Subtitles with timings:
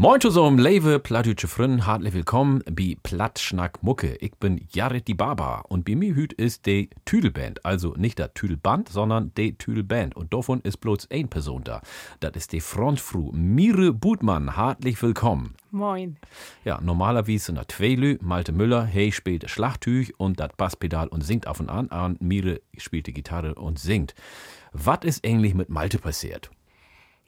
[0.00, 4.14] Moin zusammen, liebe plattdeutsche Freunde, herzlich willkommen bei Plattschnack Mucke.
[4.20, 7.64] Ich bin Jared die Baba und bei mir hüt ist die Tüdelband.
[7.64, 10.14] Also nicht der Tüdelband, sondern die Tüdelband.
[10.14, 11.82] Und davon ist bloß ein Person da.
[12.20, 14.54] Das ist die Frontfrau Mire Budmann.
[14.54, 15.56] Herzlich willkommen.
[15.72, 16.16] Moin.
[16.64, 21.24] Ja, normalerweise sind da zwei Lü, Malte Müller, hey spielt Schlagtüch und das Basspedal und
[21.24, 21.88] singt auf und an.
[21.88, 24.14] Und Mire spielt die Gitarre und singt.
[24.72, 26.52] Was ist eigentlich mit Malte passiert?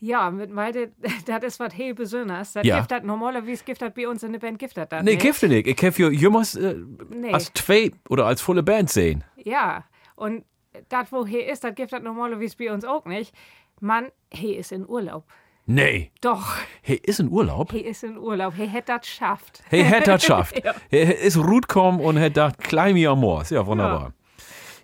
[0.02, 0.92] Ja, mit Malte,
[1.26, 2.52] das ist was heel Besonderes.
[2.54, 2.78] Das Ja.
[2.78, 5.48] gibt das normalerweise gibt das bei uns in der Band gibt das das Nee, gifte
[5.48, 5.66] nicht.
[5.66, 6.74] Ich habe ja jemals äh,
[7.10, 7.32] Nee.
[7.32, 9.24] als zwei oder als volle Band sehen.
[9.36, 9.84] Ja,
[10.16, 10.44] und
[10.88, 13.34] das, wo hier ist, das gibt das normalerweise bei uns auch nicht.
[13.80, 15.24] Mann, hier ist in Urlaub.
[15.66, 16.10] Nee.
[16.20, 17.70] Doch, Hey, ist in Urlaub?
[17.72, 18.54] hier ist in Urlaub.
[18.54, 19.62] Hier hätte das schafft.
[19.68, 20.60] Hey, hätt das schafft.
[20.88, 23.50] Hey, ist Ruth kommen und hätt das klein wie am Moors.
[23.50, 24.12] Ja, wunderbar.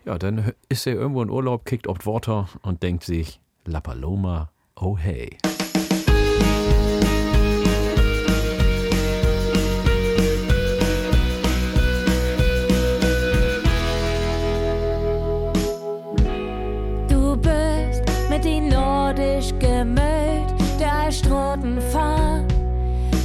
[0.05, 0.19] Ja.
[0.19, 4.95] dann ist er irgendwo in Urlaub, kickt auf Water und denkt sich, La Paloma, oh
[4.95, 5.31] hey.
[17.09, 20.01] Du bist mit die nordisch gemüt,
[20.79, 22.45] der Stroten fahr.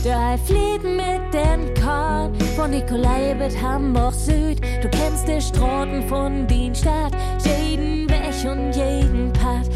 [0.03, 4.59] Der fliegen mit den Kahn von Nikolai bis Hamburg Süd.
[4.81, 7.11] Du kennst die Stroten von den Stadt,
[7.43, 9.69] jeden Weg und jeden Part.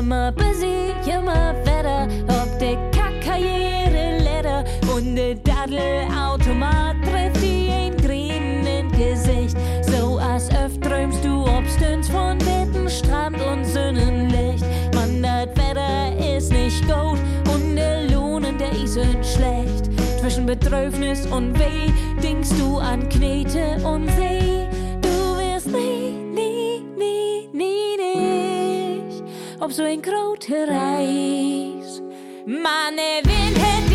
[0.00, 4.64] Immer busy, immer Wetter, ob de Kackkarriere Leder
[4.96, 9.58] und de Daddelautomat trifft die ein Grün in Gesicht.
[9.82, 14.64] So als öft träumst du obstens von Wetten, Strand und Sonnenlicht.
[14.94, 17.18] Mann, das Wetter ist nicht gut
[17.52, 18.94] und der Lohn, der ist
[19.34, 19.90] schlecht.
[20.18, 24.66] Zwischen Bedürfnis und Weh denkst du an Knete und See.
[25.02, 28.49] Du wirst nie, nie, nie, nie nicht
[29.60, 32.02] auf so ein große Reis.
[32.46, 33.89] Meine Wind hätt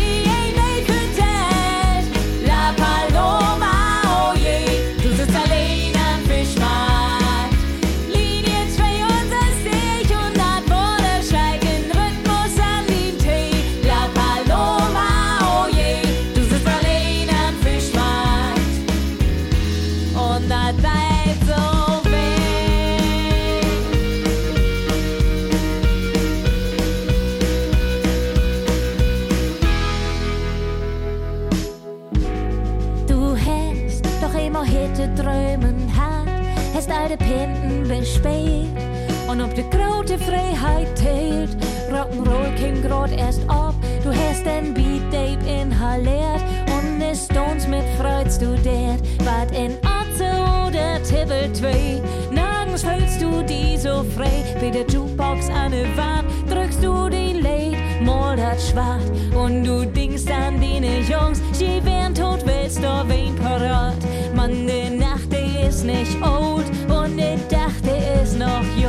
[40.94, 41.56] teilt,
[41.90, 46.42] Rock'n'Roll King grad erst ab, du hast den Beat Tape inhaliert
[46.76, 50.30] und die Stones mit Freud studiert, wat in Otze
[50.66, 56.28] oder Tibbel 2, nirgends fühlst du die so frei, wie der Jukebox an der Wand,
[56.50, 59.04] drückst du den Lied, mal das schwarz
[59.34, 63.94] und du denkst an deine Jungs, die wären tot, willst du wen parat.
[64.34, 68.85] Mann, die Nacht, die ist nicht alt und die Dach, die ist noch jung.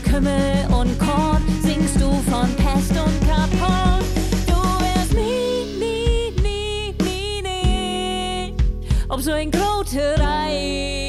[0.00, 4.04] Kümmel und Korn singst du von Pest und kaputt.
[4.46, 8.54] Du wirst nie, nie, nie, nie, nie
[9.08, 11.07] auf so ein große Reis.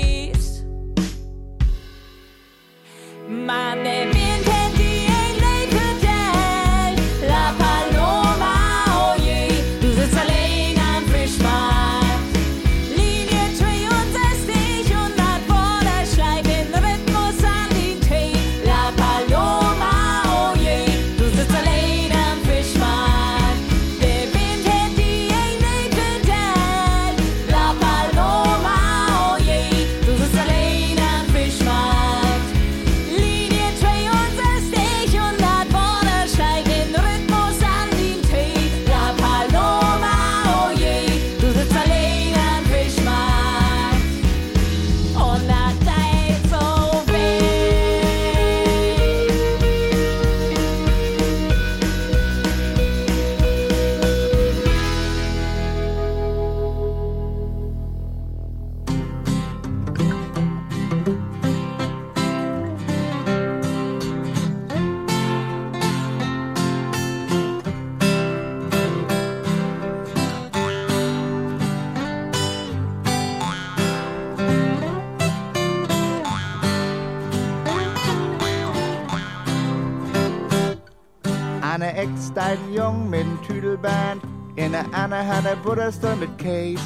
[85.44, 86.84] Der er Butterstone mit Käse.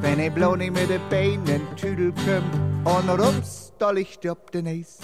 [0.00, 2.54] Wenn er Bloni mit de Beinen Tüdel kümmt.
[2.84, 4.98] Und rums, doll ich stirb den Eis.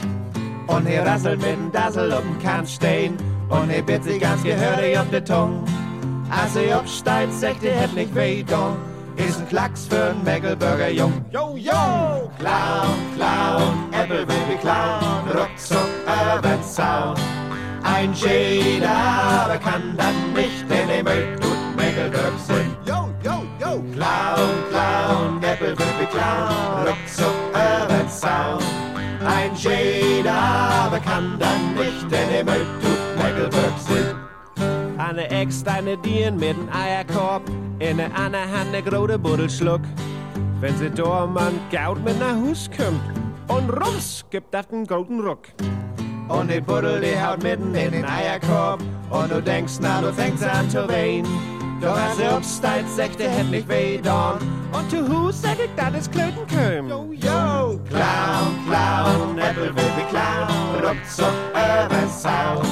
[0.66, 3.16] Und er rasselt mit dem Dassel um Kant stehen.
[3.48, 5.64] Und er bitt sich ganz gehörig auf de Tung.
[6.30, 8.76] Als er aufsteigt, sagt er, nicht weh, don.
[9.16, 11.24] Ist ein Klacks für ein Mecklenburger Jung.
[11.30, 12.30] Yo, yo!
[12.38, 15.28] Clown, Clown, Apple will be Clown.
[15.28, 17.14] Ruckzuck übern Zaun.
[17.82, 22.71] Ein jeder aber kann dann nicht, denn er mögt und Mecklenburg sind.
[24.02, 26.86] Clown, Clown, be Clown.
[26.88, 28.60] Ruckzuck übern Zaun.
[29.24, 34.16] Ein jeder aber kann dann nicht, denn er mögt und Mecklenburg sind.
[34.98, 37.42] Eine Ex, deine Dien mit einem Eierkorb,
[37.78, 39.82] in der anderen Hand ne große Buddelschluck.
[40.60, 43.00] Wenn sie Dormann gaut mit nach Hus kommt,
[43.46, 45.46] und rums gibt dat einen golden Ruck.
[46.28, 48.80] Und die Buddel, die haut mitten in den Eierkorb.
[49.10, 51.26] Und du denkst, na, du fängst an zu wehen.
[51.82, 52.40] Doch als er
[52.96, 54.38] sagt er, hätt nicht weh, Dorn.
[54.72, 56.88] Und zu Hus sag ich, dat is Klöten köm.
[56.88, 57.80] Yo, yo!
[57.90, 60.48] Clown, Clown, Apple will be Clown.
[60.80, 62.62] Ruckzuck über Sau.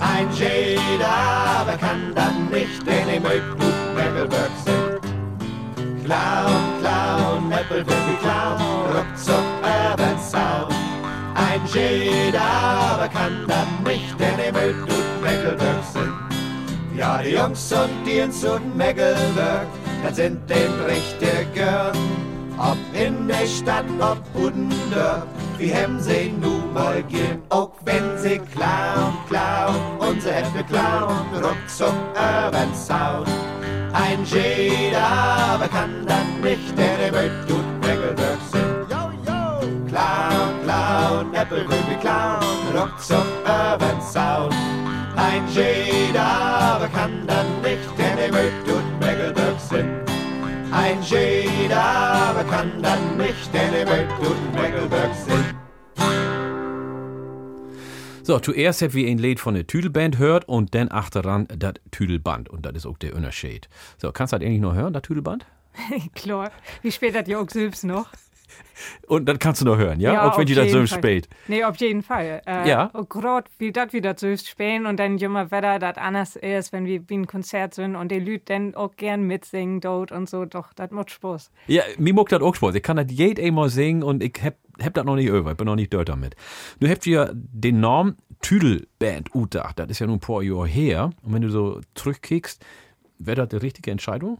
[0.00, 6.04] Ein jeder aber kann dann nicht, denn er mögt gut Mecklenburg sind.
[6.04, 8.60] Clown, Clown, Apple will be Clown.
[8.94, 10.68] Ruckzuck über Sau.
[11.34, 14.91] Ein jeder aber kann dann nicht, gut Mecklenburg sind.
[17.02, 19.66] Ja, die Jungs und die ins und Mecklenburg,
[20.04, 21.98] das sind den richtige Gern.
[22.56, 25.26] Ob in der Stadt, ob Budendorf,
[25.58, 27.42] wie hem sie nun mal gehen.
[27.48, 33.26] Auch wenn sie klauen, klauen, unser Äpfel klauen, ruckzuck übern Zaun.
[33.92, 38.62] Ein jeder aber kann dann nicht, der der mögt gut Mecklenburg sind.
[41.42, 44.54] Äpfel will wie klauen, ruckzuck übern Zaun.
[45.16, 46.41] Ein jeder
[47.26, 49.90] dann nicht, der der mögt gut Mecklenburg sind.
[50.72, 55.54] Ein jeder aber kann dann nicht, denn er mögt und Mecklenburg sind.
[58.24, 62.48] So, zuerst habt wir ein Lied von der Tüdelband hört und dann achteran das Tüdelband.
[62.48, 63.68] Und das ist auch der Unterschied.
[63.98, 65.44] So, kannst du das eigentlich noch hören, das Tüdelband?
[66.14, 66.52] Klar.
[66.82, 68.10] Wie spät das ja auch selbst noch?
[69.06, 70.28] Und das kannst du noch hören, ja?
[70.30, 71.28] auch wenn die das so spät.
[71.48, 72.42] Nee, auf jeden Fall.
[72.46, 72.86] Äh, Ja.
[72.86, 76.86] Und gerade wie das wieder selbst spielen und dann immer wieder das anders ist, wenn
[76.86, 80.44] wir wie ein Konzert sind und die Leute dann auch gern mitsingen dort und so.
[80.44, 81.50] Doch, das macht Spaß.
[81.66, 82.74] Ja, mir muckt das auch Spaß.
[82.74, 85.50] Ich kann das jed einmal singen und ich hab, hab das noch nicht über.
[85.52, 86.34] Ich bin noch nicht dort damit.
[86.80, 89.78] Du habt ja den Namen Tüdelband utdacht.
[89.78, 91.10] Das ist ja nun ein paar Jahre her.
[91.22, 92.64] Und wenn du so zurückkickst,
[93.18, 94.38] wäre das die richtige Entscheidung?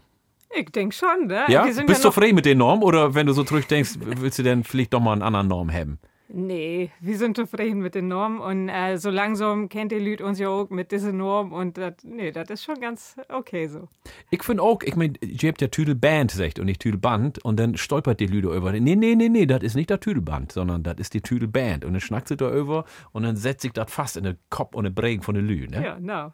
[0.54, 1.44] Ich denke schon, ne?
[1.48, 1.64] Ja?
[1.64, 4.64] Bist ja du zufrieden mit den Normen oder wenn du so zurückdenkst, willst du denn
[4.64, 5.98] vielleicht doch mal einen anderen Norm haben?
[6.34, 10.38] Nee, wir sind zufrieden mit den Normen und äh, so langsam kennt die Leute uns
[10.38, 13.86] ja auch mit diesen Normen und das, nee, das ist schon ganz okay so.
[14.30, 17.76] Ich finde auch, ich meine, ihr habt ja Tüdelband gesagt und nicht Tüdelband und dann
[17.76, 18.72] stolpert die Lüde über.
[18.72, 21.84] Nee, nee, nee, nee, das ist nicht das Tüdelband, sondern das ist die Tüdelband.
[21.84, 24.74] Und dann schnackt sie da über und dann setzt sich das fast in den Kopf
[24.74, 25.68] und den Bregen von der Lü.
[25.68, 25.84] Ne?
[25.84, 26.32] Ja, no.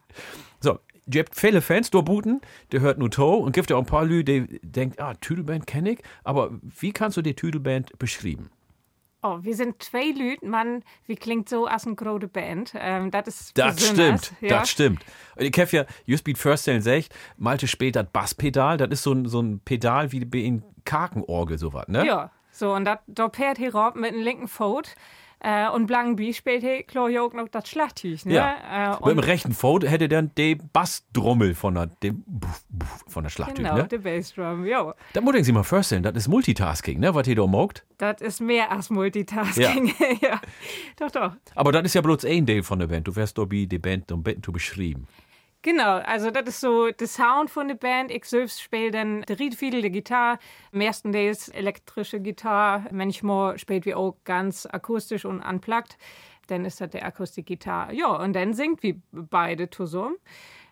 [0.60, 0.78] So,
[1.12, 2.40] ihr habt viele Fans, da booten,
[2.72, 5.66] der hört nur To und gibt ja auch ein paar Lü, die denkt, ah, Tüdelband
[5.66, 8.50] kenne ich, aber wie kannst du die Tüdelband beschreiben?
[9.20, 12.72] Oh, wir sind zwei Leute, Mann, wie klingt so als eine große Band.
[12.78, 14.48] Ähm, das ist Das stimmt, ja.
[14.60, 15.04] das stimmt.
[15.34, 19.02] Und ich habe ja just Beat First Stellen sagt, Malte später das Basspedal, das ist
[19.02, 22.06] so ein, so ein Pedal wie bei in Karkenorgel, sowas, ne?
[22.06, 24.94] Ja, so und dat, da pairt hier mit dem linken Fuß.
[25.40, 28.34] Äh, und blanken B spielt hier, klar, ja auch noch das Schlachttüch, ne?
[28.34, 28.94] Ja.
[28.94, 32.24] Äh, und rechten Fuß hätte dann die Bassdrummel von der, dem,
[33.06, 33.88] von der Schlachttüch, genau, ne?
[33.88, 34.94] die Bassdrum, ja.
[35.12, 37.84] Da muss ich sich mal vorstellen, das ist Multitasking, ne, was ihr da mogt.
[37.98, 39.94] Das ist mehr als Multitasking.
[40.20, 40.40] Ja.
[40.96, 41.32] Doch, doch.
[41.54, 43.06] Aber das ist ja bloß ein Teil von der Band.
[43.06, 45.06] Du wärst da bei die Band um Band zu beschrieben.
[45.62, 48.12] Genau, also das ist so der Sound von der Band.
[48.12, 50.38] Ich selbst spiele dann die Riedfiedel, die Gitarre,
[50.70, 52.86] meistens elektrische Gitarre.
[52.92, 55.98] Manchmal spielt wir auch ganz akustisch und unplugged.
[56.46, 57.92] Dann ist das der Akustikgitarre.
[57.92, 60.16] Ja, und dann singt wir beide zusammen.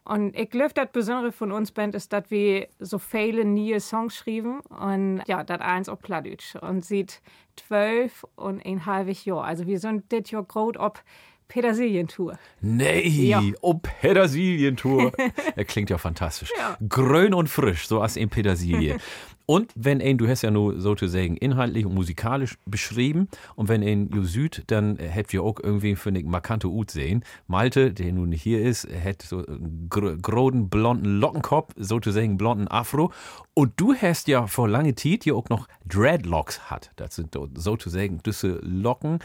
[0.05, 4.14] Und ich glaube, das Besondere von uns Band ist, dass wir so viele neue Songs
[4.14, 4.61] schrieben.
[4.61, 6.55] Und ja, das eins auf Plattdeutsch.
[6.55, 7.21] Und sieht
[7.57, 9.43] zwölf und ein halbes Jahr.
[9.43, 11.02] Also wir sind das Jahr groß ob
[11.49, 12.38] Petersilientour.
[12.61, 13.43] Nee, Ja.
[13.61, 15.12] oh Petersilientour.
[15.55, 16.50] er klingt ja fantastisch.
[16.59, 16.76] Ja.
[16.88, 18.97] Grün und frisch, so als in Petersilie.
[19.47, 24.11] und wenn ein, du hast ja nur sozusagen inhaltlich und musikalisch beschrieben, und wenn ein
[24.12, 27.25] ju Süd, dann hätten wir auch irgendwie, finde ich, markante Ut sehen.
[27.47, 33.12] Malte, der nun hier ist, hätte so einen gr großen blonden Lockenkopf, sozusagen blonden Afro.
[33.55, 36.91] Und du hast ja vor lange Zeit ja auch noch Dreadlocks hat.
[36.97, 39.21] Das sind sozusagen düsse Locken,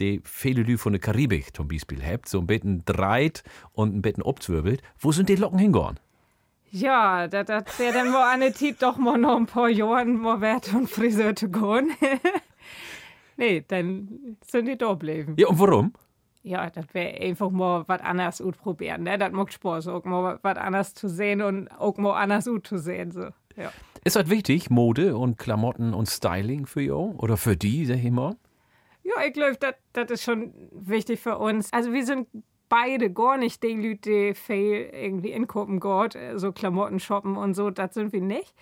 [0.00, 3.42] die viele Lü von der Karibik zum Beispiel habt, so ein bisschen dreit
[3.72, 4.82] und ein bisschen obzwirbelt.
[4.98, 6.00] Wo sind die Locken hingegangen?
[6.72, 7.46] Ja, das
[7.78, 11.34] wäre dann wohl eine Zeit doch mal noch ein paar Jahre mal wert und Friseur
[11.34, 11.90] zu gehen.
[13.36, 15.34] nee, dann sind die da bleiben.
[15.36, 15.92] Ja, und warum?
[16.42, 19.02] Ja, das wäre einfach mal was anderes ausprobieren.
[19.02, 19.18] Ne?
[19.18, 23.10] Das macht Spaß, auch mal was anderes zu sehen und auch mal anders zu sehen.
[23.10, 23.28] So.
[23.56, 23.72] Ja.
[24.04, 28.10] Ist das wichtig, Mode und Klamotten und Styling für ihr oder für die, sag ich
[28.10, 28.36] mal?
[29.02, 29.56] Ja, ich glaube,
[29.92, 31.72] das ist schon wichtig für uns.
[31.72, 32.28] Also wir sind
[32.70, 37.70] beide gar nicht die Leute, die viel irgendwie inkopen geht, so Klamotten shoppen und so,
[37.70, 38.54] das sind wir nicht.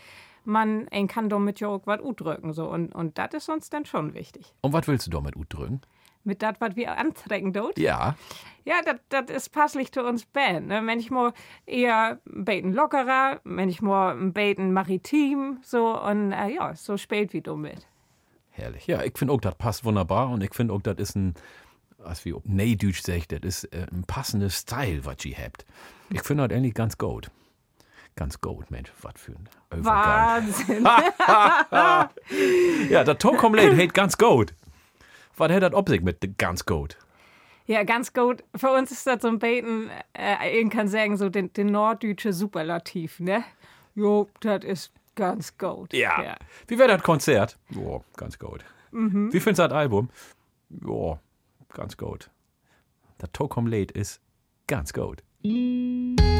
[0.45, 3.85] Man ein kann damit ja auch was drücken so und, und das ist uns dann
[3.85, 4.55] schon wichtig.
[4.63, 5.83] Und was willst du damit drücken?
[6.25, 7.79] Mit das, was wir antrecken dort?
[7.79, 8.17] Ja.
[8.65, 8.77] Ja,
[9.09, 10.67] das ist passlich zu uns Band.
[10.67, 10.83] Ne?
[10.83, 11.33] Manchmal
[11.65, 17.41] eher ein bisschen lockerer, manchmal ein bisschen maritim, so und äh, ja, so spät wie
[17.41, 17.87] du mit.
[18.59, 18.89] Herrlich.
[18.89, 21.35] Ja, ich finde auch, das passt wunderbar und ich finde auch, das ist ein,
[21.99, 25.65] was wie Neideutsch sagt, das ist äh, ein passender Style, was ihr habt.
[26.11, 27.31] Ich finde das eigentlich ganz gut.
[28.17, 29.49] Ganz gut, Mensch, was für ein
[29.79, 30.49] Übergang.
[30.49, 30.85] Wahnsinn.
[32.91, 34.53] Ja, der Tom kommt late, hate ganz gut.
[35.37, 36.97] Was hat das sich mit ganz gut?
[37.67, 38.43] Ja, ganz gut.
[38.57, 42.33] Für uns ist das so ein Beten, äh, ich kann sagen, so den, den norddeutsche
[42.33, 43.45] Superlativ, ne?
[43.95, 45.93] Jo, das ist ganz gut.
[45.93, 46.37] Ja.
[46.69, 47.59] Wie wäre das Konzert?
[47.71, 48.65] Ja, ganz gut.
[48.93, 50.11] Wie findest du das Album?
[50.71, 51.19] Ja,
[51.75, 52.31] ganz gut.
[53.21, 54.21] Der Tokom Late ist
[54.69, 55.25] ganz gut.
[55.43, 56.38] Jede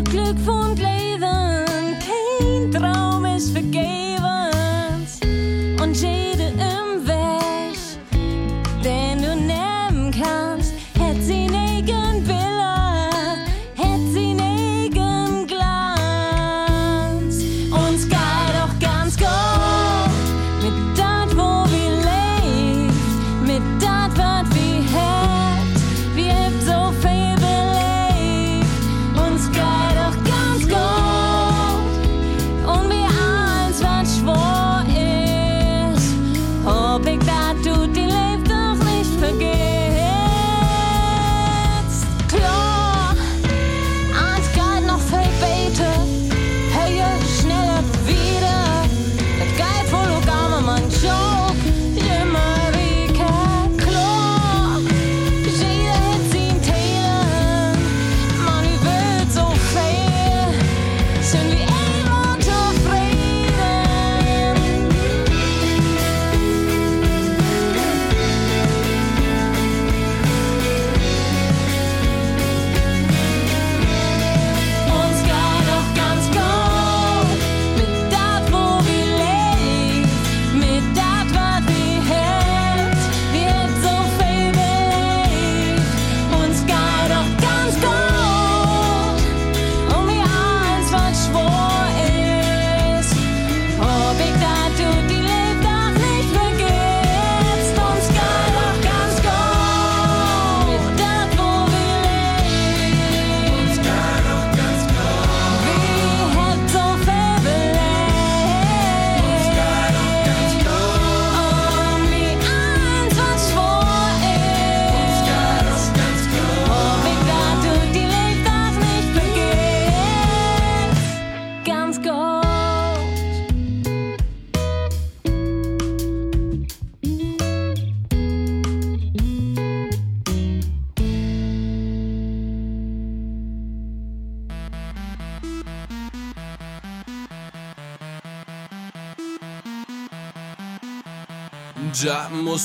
[0.00, 0.59] uitdrukkelijk van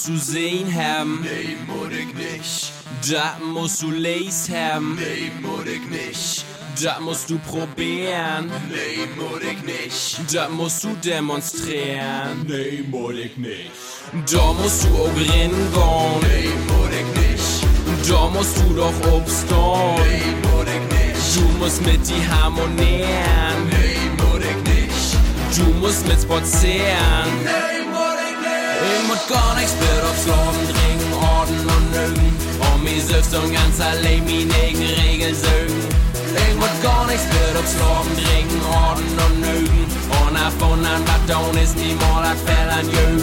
[0.07, 1.21] musst du sehen haben.
[1.23, 2.71] Nee, muss ich nicht.
[3.09, 4.95] Das musst du les haben.
[4.95, 6.45] Nee, muss ich nicht.
[6.83, 8.51] Das musst du probieren.
[8.69, 10.33] Nee, muss ich nicht.
[10.33, 12.45] Das musst du demonstrieren.
[12.47, 13.71] Nee, muss ich nicht.
[14.31, 15.71] Da musst du auch rennen.
[16.21, 18.09] Nee, muss ich nicht.
[18.09, 19.95] Da musst du doch obstehen.
[19.97, 21.35] Nee, muss ich nicht.
[21.35, 23.69] Du musst mit die harmonieren.
[23.69, 25.57] Nee, muss ich nicht.
[25.57, 27.29] Du musst mit spazieren.
[27.43, 27.84] Nee,
[28.85, 30.99] Inn mot Ghana, jeg spør opp slåndring,
[31.29, 32.33] orden og nøgn.
[32.71, 35.79] Om i Sørstungen så lei min egen regelsøgn.
[36.43, 38.51] Inn mot Ghana, jeg spør opp slåndring,
[38.81, 39.31] orden og
[40.05, 43.19] Und On er fonden, hvert down is ni mål, er fellen jøgn.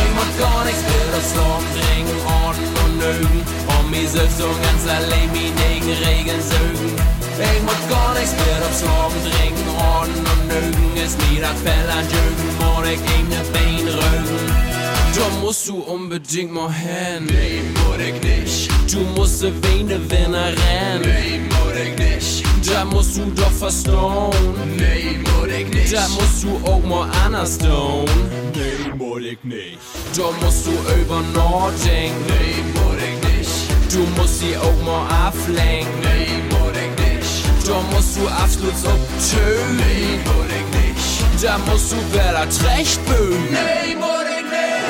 [0.00, 2.06] Inn mot Ghana, jeg spør opp slåndring,
[2.42, 3.42] orden og nøgn.
[3.78, 7.12] Om i Sørstungen så lei min egen regelsøgn.
[7.38, 10.92] Jeg må gå deg spyr opp slaven, drengen, orden og nøggen.
[10.96, 14.71] Jeg snir at fellen juggen, må deg egne bein røggen.
[15.14, 17.26] Da musst du unbedingt mal hin.
[17.26, 18.70] Nee, muss ich nicht.
[18.92, 21.02] Du musst wen der Winnerin.
[21.02, 22.44] Nee, muss ich nicht.
[22.66, 24.30] Da musst du doch verstehen.
[24.76, 25.92] Nee, muss ich nicht.
[25.92, 28.06] Da musst du auch mal anders tun.
[28.54, 29.78] Nee, muss ich nicht.
[30.16, 32.24] Da musst du über nachdenken.
[32.28, 33.94] Nee, muss ich nicht.
[33.94, 35.88] Du musst sie auch mal ablenken.
[36.00, 37.68] Nee, muss ich nicht.
[37.68, 38.88] Da musst du absolut so
[39.30, 39.76] tönen.
[39.76, 41.44] Nee, muss ich nicht.
[41.44, 43.48] Da musst du besser Trecht bügen.
[43.50, 44.31] Nee, muss ich nicht.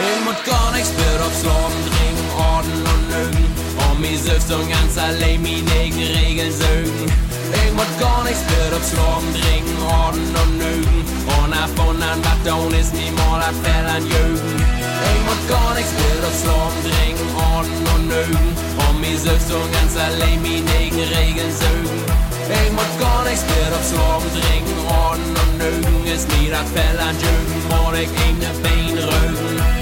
[0.02, 3.46] Ich muss gar nichts mit aufs Leben trinken, Orden und Lügen.
[3.86, 7.06] Und mir selbst und ganz allein meine eigene Regeln sögen.
[7.54, 11.04] Ich muss gar nichts mit aufs Leben trinken, Orden und Lügen.
[11.38, 14.58] Und ab und an, was down ist, niemals hat Fell an Jügen.
[14.58, 18.48] Ich muss gar nichts mit aufs Leben trinken, Orden und Lügen.
[18.82, 22.02] Und mir selbst und ganz allein meine eigene Regeln sögen.
[22.50, 26.06] Ich muss gar nichts mit aufs Leben trinken, Orden und Lügen.
[26.10, 29.81] Ist mir das Fell an Jügen, muss ich ihm ne Bein rögen.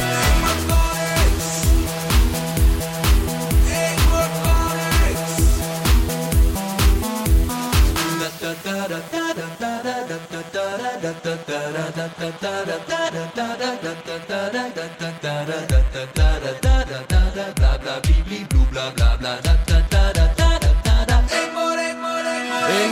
[8.80, 8.88] Jeg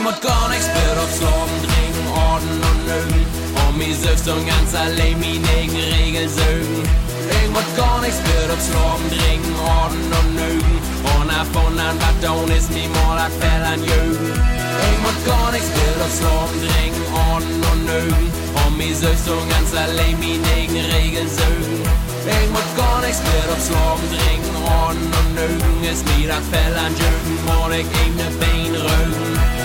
[0.03, 3.25] måtte gå når jeg spør opp slåmdring og den løgn.
[3.61, 6.87] Og min søvn ganz alene min egen regelsøvn.
[7.33, 10.79] Jeg måtte gå når jeg spør opp slåmdring og den løgn.
[11.29, 14.15] Sånn er fondene Badonis, vi måler flere enn jul.
[14.79, 18.25] Jeg mot garn, jeg spiller slåmdring on og nøgn.
[18.63, 21.85] Om i sausungen så lei mine egne regler saugen.
[22.25, 25.79] Jeg mot garn, jeg spiller slåmdring on og nøgn.
[25.85, 29.58] Jeg smiler fellen jaugen, og deg egne bein raugen.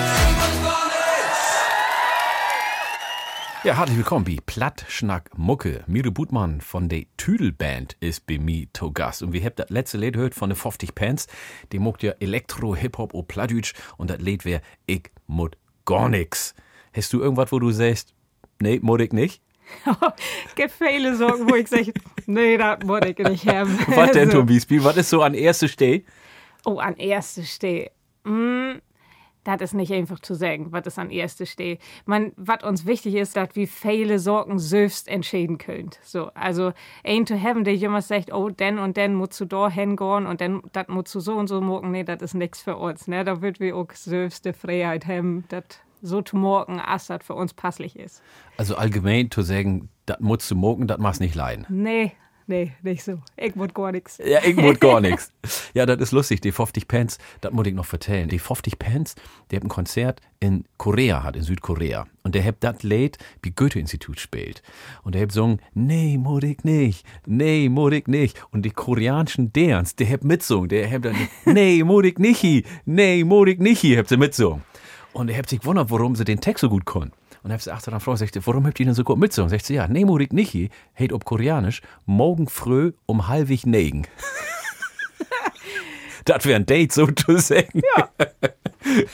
[3.64, 5.84] Ja, herzlich willkommen bei Plattschnack Mucke.
[5.86, 9.22] Mire Butmann von der Tüdelband ist bei mir zu Gast.
[9.22, 11.28] Und wir habt das letzte Lied gehört von den 50 Pants.
[11.72, 13.72] Die mogt ja Elektro, Hip-Hop und Plattdeutsch.
[13.96, 16.54] Und das Lied wär Ich mut gar nix.
[16.92, 18.12] Hast du irgendwas, wo du sagst,
[18.60, 19.40] nee, mod ich nicht?
[20.78, 21.94] Viele Sorgen, wo ich sage,
[22.26, 23.78] nee, das muss ich nicht haben.
[23.86, 24.84] Was denn, Also, Tom Biesby?
[24.84, 26.02] Was ist so an erster Stelle?
[26.66, 27.90] Oh, an erster Stelle.
[28.24, 28.74] Mm,
[29.44, 31.78] das ist nicht einfach zu sagen, was ist an erster Stelle.
[32.06, 35.98] Man, was uns wichtig ist, dass wir viele Sorgen selbst entscheiden könnt.
[36.02, 36.72] So, also,
[37.04, 40.40] ain't to heaven, der jemand sagt, oh, denn und denn musst du da hingehen und
[40.40, 41.90] dann, das musst du so und so morgen.
[41.90, 43.24] Nee, das ist nichts für uns, ne?
[43.24, 45.64] Da wird wir auch selbst die Freiheit haben, das
[46.02, 48.22] so zu morgen, als das für uns passlich ist.
[48.56, 51.66] Also allgemein zu sagen, das musst du mogen, das machst nicht leiden.
[51.68, 52.12] Nee,
[52.46, 53.20] nee, nicht so.
[53.36, 54.18] Ich muss gar nichts.
[54.24, 55.32] Ja, ich muss gar nichts.
[55.74, 56.40] Ja, das ist lustig.
[56.40, 58.28] Die 50 Pants, das muss ich noch vertellen.
[58.28, 59.14] Die 50 Pants,
[59.50, 62.06] der hat ein Konzert in Korea hat, in Südkorea.
[62.22, 64.62] Und der hat das Lied wie Goethe-Institut spielt.
[65.02, 68.42] Und der hat gesungen, nee, muss ich nicht, nee, muss ich nicht.
[68.50, 70.68] Und die koreanischen Dance, der hat mitsungen.
[70.68, 74.62] Der hat dann, nee, muss ich nicht, nee, muss ich nicht, hat sie mitsungen.
[75.12, 77.12] Und er hat sich gewundert, warum sie den Text so gut konnten.
[77.44, 79.50] Und hat sich dann Frau sagt, warum habt ihr denn so gut mitsungen?
[79.50, 84.06] Sagt sie, ja, nee, ich nicht, hat ob Koreanisch, morgen früh um halbig negen.
[86.26, 87.82] Das wäre ein Date, so zu sagen.
[87.96, 88.08] Ja.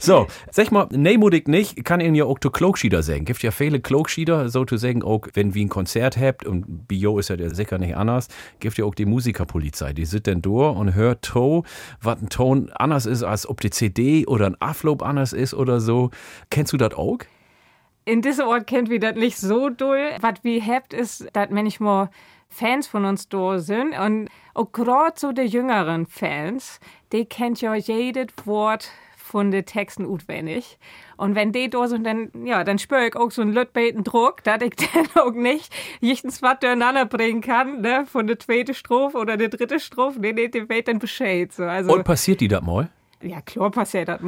[0.00, 3.24] so, sag mal, nee, mutig nicht, kann Ihnen ja auch zu Klogschieder sagen.
[3.24, 7.20] Gibt ja viele Klogschieder, so zu sagen, auch wenn wir ein Konzert habt, und Bio
[7.20, 8.26] ist ja der sicher nicht anders,
[8.58, 9.92] gibt ja auch die Musikerpolizei.
[9.92, 11.62] Die sitzt dann durch und hört to,
[12.00, 15.78] was ein Ton anders ist, als ob die CD oder ein Aflob anders ist oder
[15.78, 16.10] so.
[16.50, 17.18] Kennst du das auch?
[18.06, 20.10] In diesem Ort kennt wir das nicht so doll.
[20.20, 22.08] Was wir habt, ist, dass manchmal
[22.48, 26.80] Fans von uns da sind und auch gerade so die jüngeren Fans,
[27.12, 30.78] die kennt ja jedes Wort von den Texten auswendig.
[31.16, 34.44] Und wenn die da sind, dann, ja, dann spüre ich auch so einen lütbeten Druck,
[34.44, 39.18] dass ich dann auch nicht jichtens was durcheinander bringen kann, ne, von der zweiten Strophe
[39.18, 40.20] oder der dritte Strophe.
[40.20, 41.52] Nee, nee, die weiß dann Bescheid.
[41.52, 42.88] So, also, Und passiert die das mal?
[43.22, 44.20] ja, klar passiert das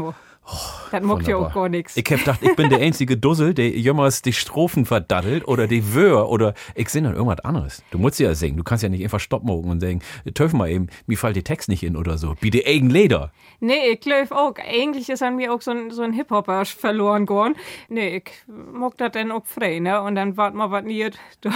[0.49, 0.91] nur.
[0.91, 1.97] das mag ja auch gar nichts.
[1.97, 5.95] Ich hab gedacht, ich bin der einzige Dussel, der jemals die Strophen verdattelt oder die
[5.95, 7.83] Wör oder ich sing dann irgendwas anderes.
[7.91, 8.57] Du musst ja singen.
[8.57, 10.01] Du kannst ja nicht einfach stoppen und sagen,
[10.35, 12.35] töf mal eben, mir fällt die Text nicht in oder so.
[12.41, 13.33] Wie die eigen Leder.
[13.61, 14.55] Nee, ich glaube auch.
[14.57, 17.57] Eigentlich ist an mir auch so ein, so ein Hip-Hopper verloren gegangen.
[17.89, 20.01] Nee, ich mag das dann auch frei, ne?
[20.03, 21.51] Und dann wart mal was nie da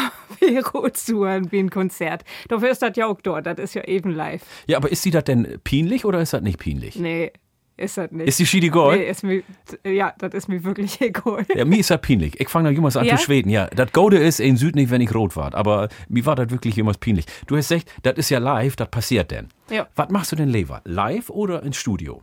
[0.63, 2.25] gut zu wie ein Konzert.
[2.49, 3.47] Dafür ist das ja auch dort.
[3.47, 4.43] Das ist ja eben live.
[4.67, 6.97] Ja, aber ist sie das denn peinlich oder ist das nicht peinlich?
[6.97, 7.33] Nee,
[7.83, 8.29] ist das nicht.
[8.29, 8.99] Ist die Schiedi Gold?
[8.99, 9.43] Nee, ist mir,
[9.85, 11.45] ja, das ist mir wirklich egal.
[11.55, 12.41] Ja, mir ist das peinlich.
[12.41, 13.17] Ich fange da jemals an Ja?
[13.17, 13.51] zu schweden.
[13.51, 15.55] Ja, das Gode ist in Süd nicht, wenn ich rot war.
[15.55, 17.27] Aber mir war das wirklich jemals peinlich.
[17.47, 19.49] Du hast gesagt, das ist ja live, das passiert denn.
[19.71, 19.87] Ja.
[19.97, 20.81] Was machst du denn lieber?
[20.85, 22.23] Live oder ins Studio?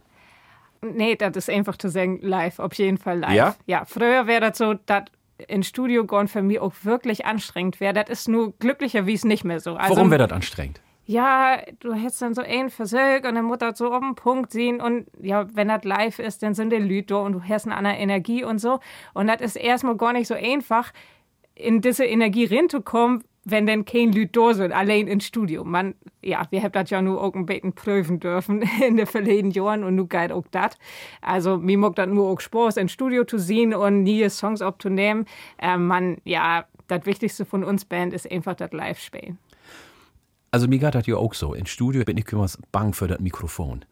[0.81, 3.33] Nee, das ist einfach zu sagen, live, auf jeden Fall live.
[3.33, 3.55] Ja?
[3.65, 5.03] Ja, früher wäre das so, dass
[5.47, 7.93] ins Studio gehen für mich auch wirklich anstrengend wäre.
[7.93, 9.75] Das ist nur glücklicherweise nicht mehr so.
[9.75, 10.81] Also, Warum wäre das anstrengend?
[11.09, 14.51] Ja, du hättest dann so einen Versuch und dann muss das so auf den Punkt
[14.51, 17.75] sehen und ja, wenn das live ist, dann sind die Leute und du hast eine
[17.75, 18.79] andere Energie und so.
[19.15, 20.93] Und das ist erstmal gar nicht so einfach,
[21.55, 25.63] in diese Energie reinzukommen, wenn denn kein Leute da sind, allein ins Studio.
[25.63, 29.49] Man, ja, wir haben das ja nur auch ein bisschen prüfen dürfen in den verleden
[29.49, 30.77] Jahren und nu geht auch das.
[31.21, 35.25] Also, mir mag das nur auch Spaß, ins Studio zu sehen und nie Songs aufzunehmen.
[35.57, 39.39] Ähm, man, ja, das Wichtigste von uns Band ist einfach das Live-Spielen.
[40.51, 41.53] Also mir geht das ja auch so.
[41.53, 43.85] Im Studio bin ich immer bang für das Mikrofon.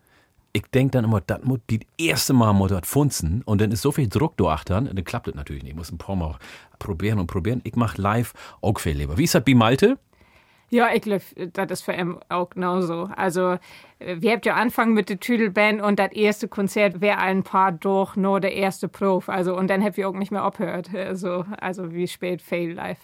[0.53, 3.81] Ich denk dann immer, das muss die erste Mal muss das funzen und dann ist
[3.81, 5.73] so viel Druck da achtern, dann klappt das natürlich nicht.
[5.73, 6.37] Ich muss ein paar Mal
[6.79, 7.61] probieren und probieren.
[7.63, 9.17] Ich mach live auch viel lieber.
[9.17, 9.99] Wie ist das bei Malte?
[10.69, 13.09] Ja, ich glaube, das ist für ihn auch genauso.
[13.15, 13.57] Also,
[13.99, 17.71] äh, wir habt ja angefangen mit der Tüdelband und das erste Konzert wäre ein paar
[17.71, 19.29] durch nur der erste Prof.
[19.29, 20.89] Also, und dann habt ihr auch nicht mehr aufgehört.
[20.93, 22.99] Also, also wie spät fail live.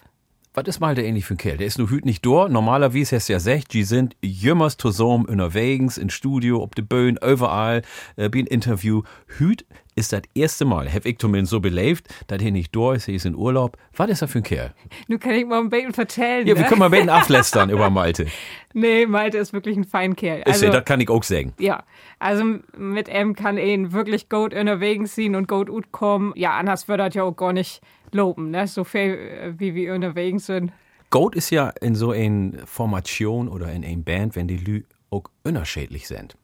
[0.56, 1.58] Was ist Malte ähnlich für ein Kerl?
[1.58, 2.48] Der ist nur hüt nicht da.
[2.48, 7.18] Normalerweise hast du ja gesagt, die sind jümmers zusammen unterwegs, im Studio, ob de Bühne,
[7.28, 7.82] überall,
[8.18, 9.02] äh, bei ein Interview.
[9.26, 13.08] Hüt ist das erste Mal, hab ich zumindest so belebt, dass er nicht da ist,
[13.08, 13.78] er ist in Urlaub.
[13.96, 14.76] Was ist das für ein Kerl?
[15.08, 16.46] Nun kann ich mal ein bisschen vertellen.
[16.46, 16.68] Ja, wir ne?
[16.68, 18.28] können mal ein bisschen ablästern über Malte.
[18.74, 20.44] Nee, Malte ist wirklich ein Feinkerl.
[20.46, 21.54] Ist er, das kann ich auch sagen.
[21.58, 21.84] Ja,
[22.20, 22.44] also
[22.78, 26.32] mit ihm kann ihn wirklich gut unterwegs sein und gut gut kommen.
[26.36, 27.82] Ja, anders würde das ja auch gar nicht
[28.14, 28.68] loben, ne?
[28.68, 30.72] So viel, äh, wie wir unterwegs sind.
[31.10, 35.24] Goat ist ja in so einer Formation oder in einer Band, wenn die Lü auch
[35.44, 36.36] unterschiedlich sind.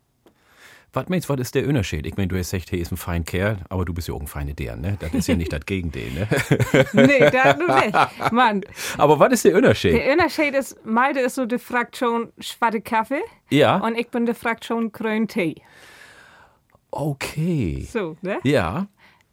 [0.92, 2.08] Was meinst du, was ist der Unterschied?
[2.08, 4.22] Ich meine, du hast gesagt, hey, ist ein fein Kerl, aber du bist ja auch
[4.22, 4.98] ein feine Dern, ne?
[5.00, 6.28] Das ist ja nicht das Gegenteil, ne?
[6.94, 8.32] Nee, das nur nicht.
[8.32, 8.62] Mann,
[8.98, 9.94] Aber was ist der Unterschied?
[9.94, 14.34] der Unterschied ist, Malte ist so die Fraktion schwarze Kaffee Ja, und ich bin die
[14.34, 15.62] Fraktion grün Tee.
[16.92, 17.88] okay.
[17.92, 18.40] So, ne?
[18.44, 18.88] Ja,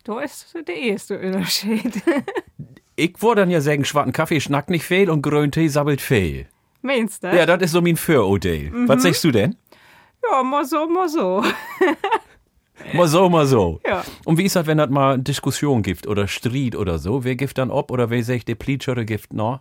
[0.06, 2.00] Da ist der erste Unterschied.
[2.96, 6.46] ich würde dann ja sagen, schwarzen Kaffee schnackt nicht viel und grünen Tee sabbelt viel.
[6.80, 7.36] Meinst du?
[7.36, 8.70] Ja, das ist so mein Vorurteil.
[8.86, 9.56] Was sagst du denn?
[10.22, 11.42] Ja, mal so, mal so.
[12.92, 13.80] Mal so, mal so.
[13.86, 14.04] Ja.
[14.26, 17.24] Und wie ist das, wenn das mal Diskussion gibt oder Streit oder so?
[17.24, 19.60] Wer gibt dann ob oder wer sagt, der Pleatschere gibt noch?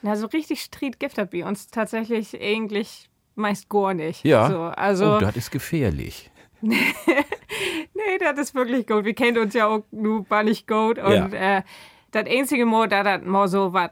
[0.00, 4.24] Na, so richtig Street gibt das bei uns tatsächlich eigentlich meist gar nicht.
[4.24, 4.48] Ja.
[4.48, 6.30] So, also, oh, das ist gefährlich.
[7.94, 9.04] nee, das ist wirklich gut.
[9.04, 10.98] Wir kennen uns ja auch nur gar nicht gut.
[10.98, 11.62] Und äh,
[12.10, 13.90] das einzige Mal, da das mal so was,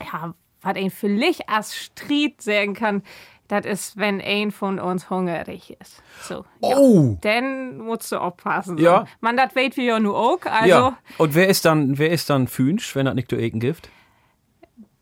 [0.00, 3.02] ja, was ein vielleicht als Street sagen kann,
[3.48, 6.02] das ist, wenn ein von uns hungrig ist.
[6.22, 6.76] So, ja.
[6.76, 7.18] Oh.
[7.20, 8.78] Dann musst du aufpassen.
[8.78, 9.06] Ja.
[9.20, 10.40] Man, das weiß wir ja nur auch.
[10.44, 10.98] Also, ja.
[11.18, 13.90] Und wer ist dann, wer ist dann Fünsch, wenn das nicht zu Eken gibt?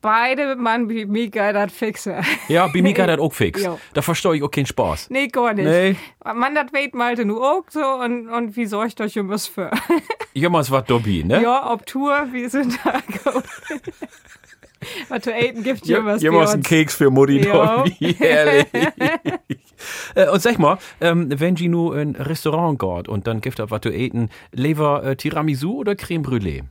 [0.02, 2.20] Beide Mann wie Mika das fixe.
[2.48, 3.62] Ja, mir geht das auch fix.
[3.62, 3.78] Ja.
[3.94, 5.08] Da verstehe ich auch keinen Spaß.
[5.08, 5.64] Nee, gar nicht.
[5.64, 5.96] Nee.
[6.34, 9.70] Man, das weiß Malte nur auch so und, und wie sorgt euch um was für?
[10.34, 11.42] Jemals was dabei, ne?
[11.42, 13.00] ja, ob Tour, wie sind da.
[15.08, 16.68] Was zu essen gibt, jemals bei Jemals einen uns.
[16.68, 17.84] Keks für Mutti Ja.
[17.84, 17.90] dabei.
[18.18, 18.66] Herrlich.
[20.16, 23.60] äh, und sag mal, ähm, wenn Sie nur in ein Restaurant geht und dann gibt
[23.60, 26.62] es was zu eten, lieber äh, Tiramisu oder Creme Brûlée?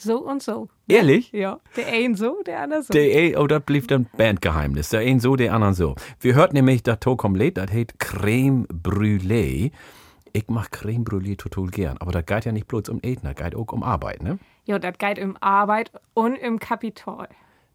[0.00, 0.68] So und so.
[0.88, 1.32] Ehrlich?
[1.32, 2.92] Ja, der eine so, der andere so.
[2.92, 4.90] Der, eh, oh, das blieb dann Bandgeheimnis.
[4.90, 5.94] Der einen so, der anderen so.
[6.20, 9.72] Wir hört nämlich, das to komplett, das heißt Creme Brûlée.
[10.32, 13.36] Ich mach Creme Brûlée total gern, aber das geht ja nicht bloß um Eten, das
[13.36, 14.38] geht auch um Arbeit, ne?
[14.66, 17.28] ja, das geht um Arbeit und um Kapital.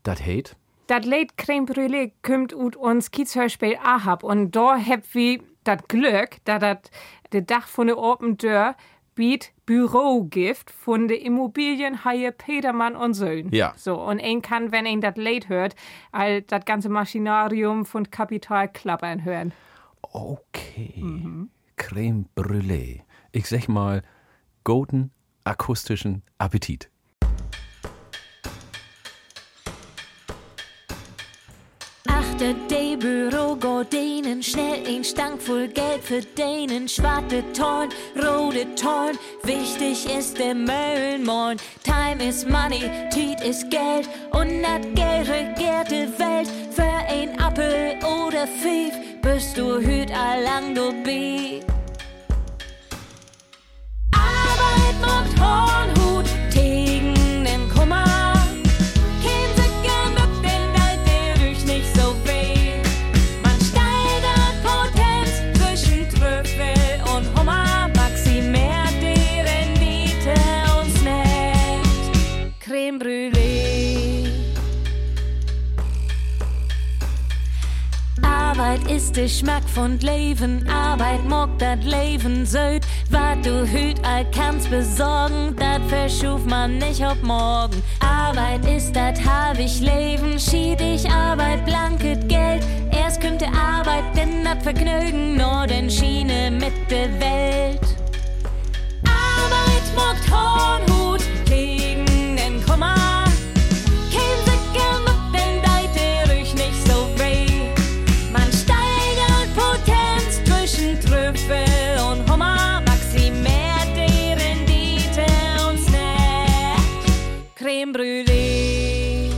[0.04, 0.56] Das heißt,
[0.88, 6.38] Das Lied Creme Brûlée kommt ut uns Kiezhörspiel Ahab und da hab wir das Glück,
[6.44, 6.60] dass
[7.30, 8.76] das Dach von der Open Tür
[9.16, 13.48] biet Bürogift von der Immobilienhaie Petermann und Söhn.
[13.54, 13.72] Ja.
[13.78, 15.76] So, und ein kann, wenn ein das Lied hört,
[16.12, 19.54] all das ganze Maschinarium von Kapital klappern hören.
[20.02, 21.02] okay.
[21.78, 23.04] Creme Brûlée.
[23.32, 24.04] Ich sag mal,
[24.66, 25.12] golden
[25.46, 26.91] akustischen Appetit.
[32.42, 40.08] Achte de Bürogardinen, schnell ein Stank voll Geld für denen, schwarze Torn, rote Torn, wichtig
[40.18, 41.58] ist der Müllmorn.
[41.84, 46.50] Time is money, Tiet ist Geld und das Geld regiert die Welt.
[46.72, 51.68] Für ein Appel oder Pfiff bist du hüt allang du bist.
[54.16, 56.21] Arbeit macht Hornhut
[78.82, 82.84] Arbeit ist der Schmack von Leben, Arbeit mag dat Leben söd.
[83.10, 87.82] Wat du hüt all kannst besorgen, dat verschuf man nicht ob morgen.
[88.00, 92.64] Arbeit ist dat hab ich Leben, schied ich Arbeit, blanket Geld.
[92.92, 97.82] Erst könnte Arbeit, denn dat Vergnügen, nur den Schiene mit der Welt.
[99.06, 103.21] Arbeit mockt Hornhut gegen den Kummer.
[117.82, 119.32] Creme Brûlée.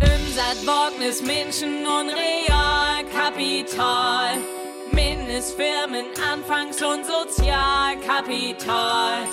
[0.00, 4.38] Umsatz, Wagnis, Menschen und Realkapital.
[4.92, 9.26] Mindestfirmen, Anfangs- und Sozialkapital.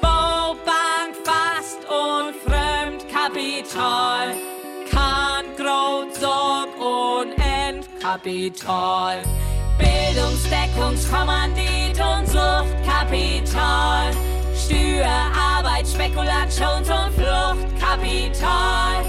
[0.00, 4.34] Baubank, Fast- und Fremdkapital.
[4.90, 9.22] Kahn, Grot, Sorg und Endkapital.
[9.78, 14.10] Bildungsdeckungskommandit und Suchtkapital.
[14.70, 19.02] Steuer, Arbeit, Spekulations- und Fluchtkapital.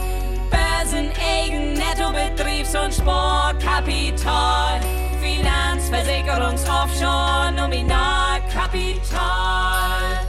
[0.49, 4.81] Börsen, Eigen, Nettobetriebs- und Sportkapital.
[5.21, 10.25] Finanz-, Versicherungs-, Offshore-, Nominalkapital.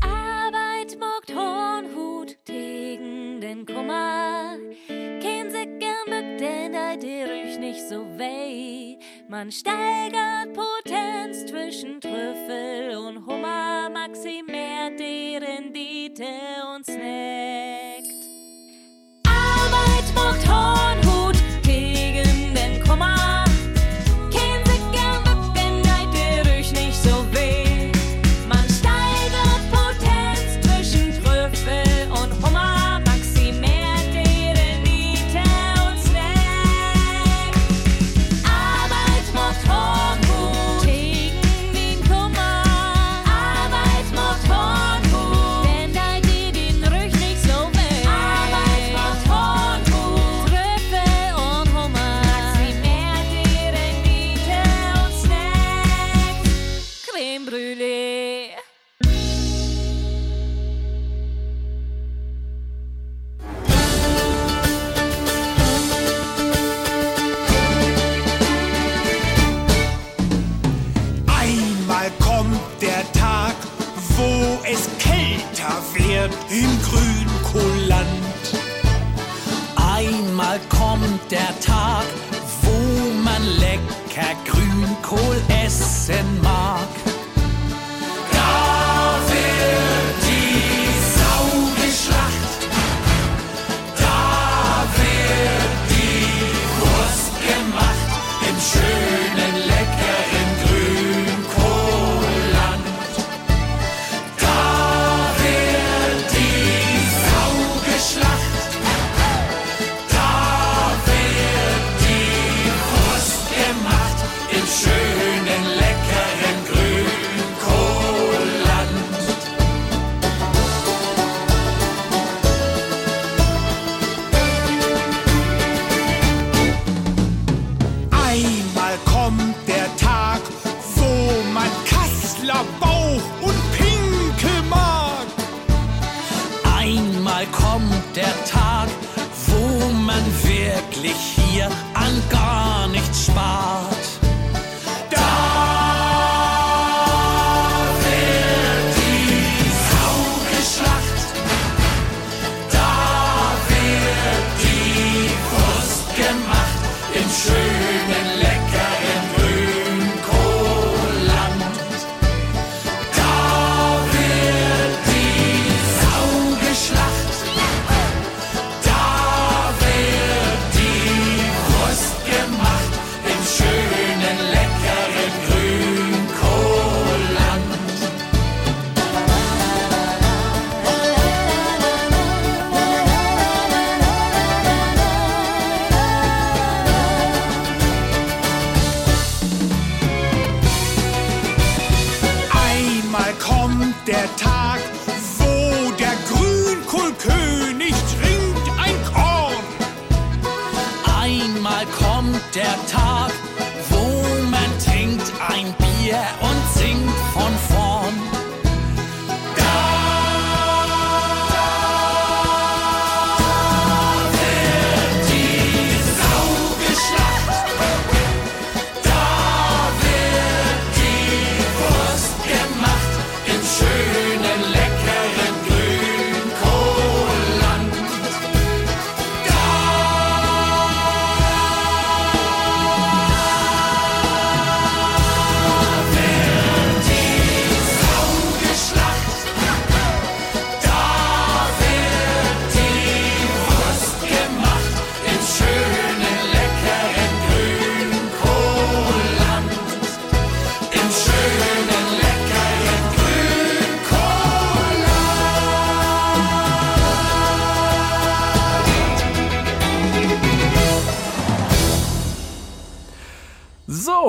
[0.00, 4.58] Arbeit mockt Hornhut gegen den Kummer.
[4.86, 8.95] Kein sich gern bückt, denn dir ruhig nicht so weh.
[9.28, 16.24] Man steigert Potenz zwischen Trüffel und Hummer, maximiert die Rendite
[16.72, 18.06] und snackt.
[19.26, 23.45] Arbeit mockt Hornhut gegen den Kummer.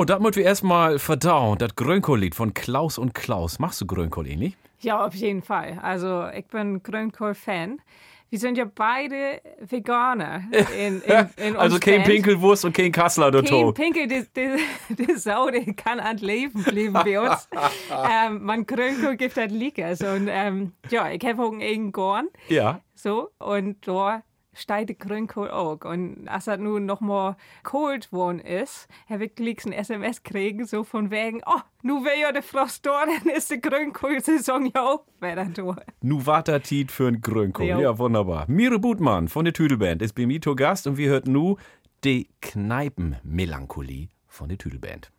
[0.09, 1.57] Das müssen wir erstmal verdauen.
[1.57, 3.59] Das Grünkohllied von Klaus und Klaus.
[3.59, 4.55] Machst du Grünkohl ähnlich?
[4.79, 5.79] Ja, auf jeden Fall.
[5.81, 7.81] Also, ich bin Grünkohl-Fan.
[8.29, 10.43] Wir sind ja beide Veganer
[10.77, 12.03] in, in, in Also kein.
[12.03, 13.73] Pinkelwurst und kein Kassler, du Kein.
[13.73, 17.47] Pinkel, die, die, die Sau, die kann an Leben bleiben bei uns.
[18.11, 20.01] ähm, man Grünkohl gibt das Lickers.
[20.01, 22.27] Und ähm, ja, ich habe auch einen Gorn.
[22.49, 22.81] Ja.
[22.95, 24.23] So, und da
[24.57, 25.85] steigt der Grünkohl auch.
[25.85, 30.65] Und als das nun noch mal kalt worden ist, habe ich gleich ein SMS kriegen,
[30.65, 34.83] so von wegen, oh, nu wäre ja der Frost da, dann ist die Grünkohl-Saison ja
[34.83, 35.75] auch wieder da.
[36.01, 37.65] Nu Watertit für ein Grünkohl.
[37.65, 37.79] Jo.
[37.79, 38.45] Ja, wunderbar.
[38.47, 41.57] Mire Butmann von der Tüdelband ist bei mir Gast und wir hört nu
[42.03, 45.11] die Kneipenmelancholie von der Tüdelband.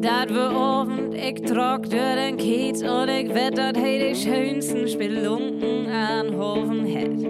[0.00, 5.86] Dat we Abend, ich trag durch den Kiez und ich wett, dat die schönsten Spelunken
[5.88, 7.20] an Hofen het.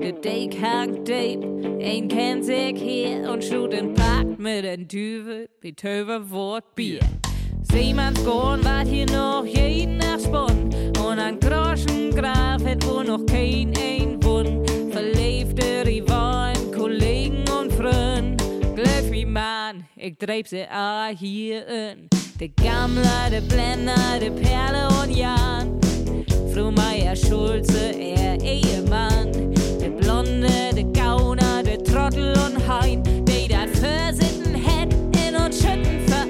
[0.00, 1.42] Der Dijk hangt deep,
[1.82, 7.00] ein kennt sich hier und schlug den Pakt mit den Düvel, wie Töver Wort Bier.
[7.62, 10.70] Seemanns Gorn wart hier noch jeden Nacht spun
[11.04, 14.70] und an Groschen Graf het wo noch kein ein Wund.
[14.92, 18.39] Verleefde Rivalen, Kollegen und Freund, Glöf
[19.96, 22.08] jeg dreip seg av hien.
[22.40, 25.76] Det gamle, det blende, det perle og jern.
[26.54, 29.32] Fru Maja Schulze er ehemann
[29.80, 33.04] Det blonde, det gaune, det trottel og hein.
[33.26, 36.29] De der før sitten, hätten und schütten für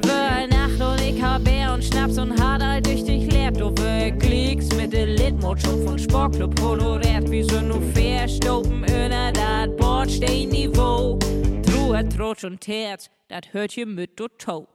[0.00, 3.60] War eine Nacht und ich hab Bär und Schnaps und hart all durch dich lebt.
[3.60, 3.70] Du
[4.18, 7.30] Klicks mit der Litmotschung von Sportclub koloriert.
[7.30, 11.18] Wie so nur verstopen öner dat Bordsteinniveau.
[11.66, 14.66] Truhe, Trotsch und Terz, dat hört ihr mit du Tau.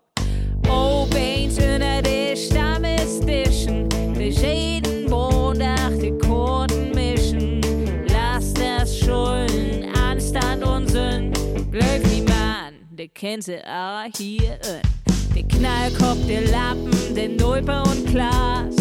[0.69, 7.61] Obeens under det stammestischen, det jeden Montag die Kurden mischen.
[8.09, 11.33] Lass das Schulden, Anstand und Sinn,
[11.71, 14.96] Glück wie Mann, der kennt sie alle hier in.
[15.37, 18.75] Der Knallkopf, der Lappen, der Nulpe und Glas.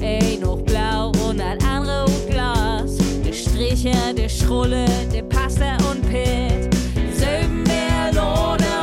[0.00, 2.96] Ey, noch blau und ein andere und Glas.
[3.24, 4.84] Der Stricher, der Schrulle,
[5.14, 6.74] der Pasta und Pitt.
[7.14, 8.75] Söben Melone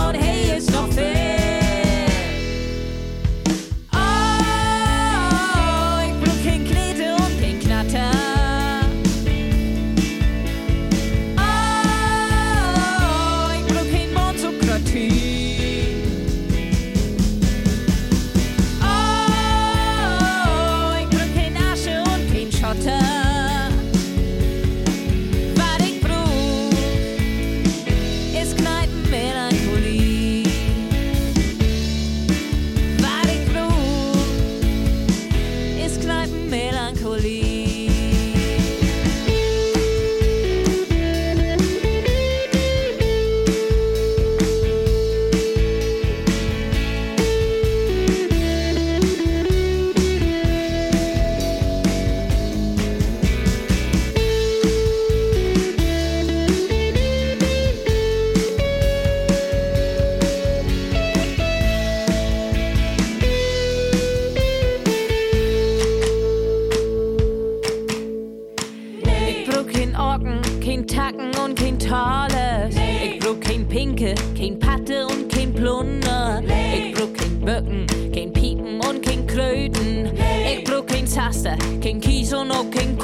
[81.43, 82.97] kein Zaster, kein Kies und auch kein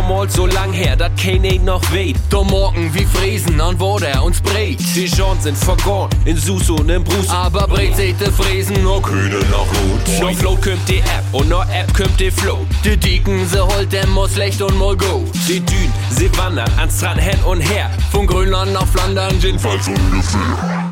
[0.00, 2.16] Damals so lang her, dat ihn noch weht.
[2.30, 4.78] Da morgen wie Friesen an wo der uns breit.
[4.94, 7.28] Die Chancen sind vergoren, in Sus und im Brus.
[7.28, 10.20] Aber breit seht de Friesen, no Kühne noch gut.
[10.22, 12.66] No Flow kommt die App und no App kommt die Flow.
[12.82, 15.22] Die Dicken, sie holt dem mal schlecht und mal go.
[15.46, 17.90] Die Dün, sie wandern ans Strand hin und her.
[18.10, 20.89] Von Grönland nach Flandern, jedenfalls ungefähr.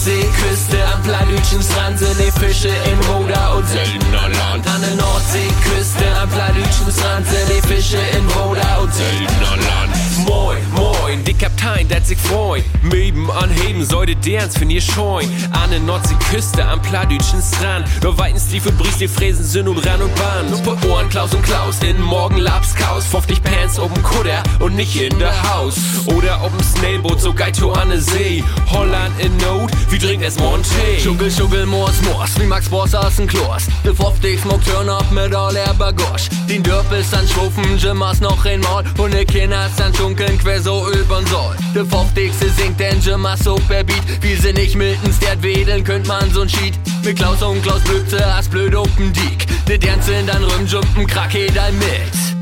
[0.00, 4.66] Nordseeküste, am Planütchen Strand sind die Fische in Roda und seltener Land.
[4.66, 9.99] An der Nordseeküste, am Planütchen Strand sind die Fische in Roda und seltener Land.
[10.18, 12.64] Moin, moin, die Kaptein, dat sich freuen.
[12.82, 15.30] Meben anheben, sollte derns für ihr scheuen.
[15.52, 17.86] An der Nordseeküste, am Planütchen Strand.
[18.02, 20.50] Nur Weitenstiefel, Briest, die Fräsen sind und Ran und Bahn.
[20.50, 23.06] Nur Ohren, Klaus und Klaus, in Morgen Labskaus.
[23.06, 25.76] 50 Pants oben Kutter und nicht in der Haus.
[26.06, 28.42] Oder ob'n Snailboot, so Geito an der See.
[28.70, 30.68] Holland in Not, wie trinkt es Monte?
[31.02, 33.66] Schuggel, Schuggel, Moors, Moors, wie Max Boss aus dem Klos.
[33.84, 36.28] De 50 Smoke turn up mit all der Bagosch.
[36.48, 38.84] Den Dörpels an Schwuffen, Jimmers noch einmal.
[38.98, 41.56] Und de Kinders an Schunkeln, quer so übern Soll.
[41.74, 44.02] De 50 sie singt den Jimmers so per Beat.
[44.22, 46.74] Wie sie nicht Miltons, der wedeln, könnt man so'n Sheet.
[47.04, 49.46] Mit Klaus und Klaus Blöpse, as blöd open Diek.
[49.68, 52.39] De Dernzeln dann rumjumpen, krake da mit.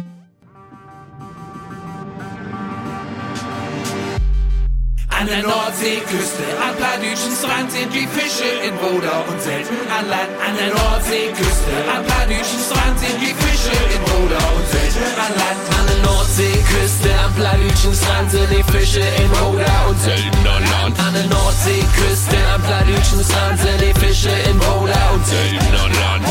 [5.18, 10.30] An der Nordseeküste, am Pladütschen Strand sind die Fische in Roda und selten an Land.
[10.38, 15.58] An der Nordseeküste, am Pladütschen Strand sind die Fische in Roda und selten an Land.
[15.74, 20.94] An der Nordseeküste, am Planütchen Strand sind die Fische in Roda und seltener Land.
[21.02, 26.26] An der Nordseeküste, am Planütchen Strand sind die Fische in Roda und seltener Land.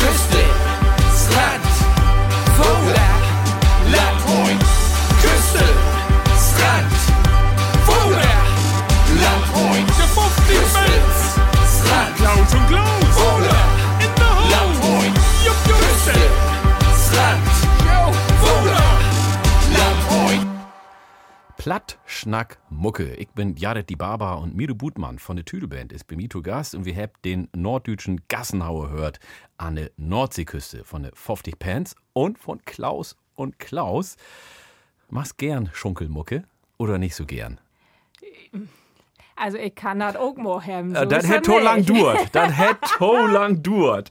[0.00, 0.42] Küste,
[1.12, 1.68] Strand,
[2.56, 3.01] Vogler,
[12.42, 13.02] Und in Land.
[15.64, 16.12] Küste,
[17.14, 17.48] Land.
[21.56, 23.14] Platt, Schnack, Mucke.
[23.14, 26.42] Ich bin Jared die Barber und Miro Butmann von der Tüdelband ist bei mir zu
[26.42, 29.20] Gast und wir habt den norddeutschen Gassenhauer hört
[29.56, 34.16] an der Nordseeküste von der 50 Pants und von Klaus und Klaus.
[35.08, 36.42] Machst gern Schunkelmucke
[36.76, 37.60] oder nicht so gern?
[39.36, 40.94] Also ich kann das auch mal haben.
[40.94, 42.28] So Äh, das ist hätte das so lang dauert.
[42.32, 44.10] Das hätte so lang dauert.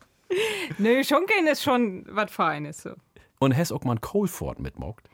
[0.78, 2.91] Nö, Schunkeln ist schon was Feines so.
[3.39, 5.09] Und hast auch mal einen Coalford mitmockt?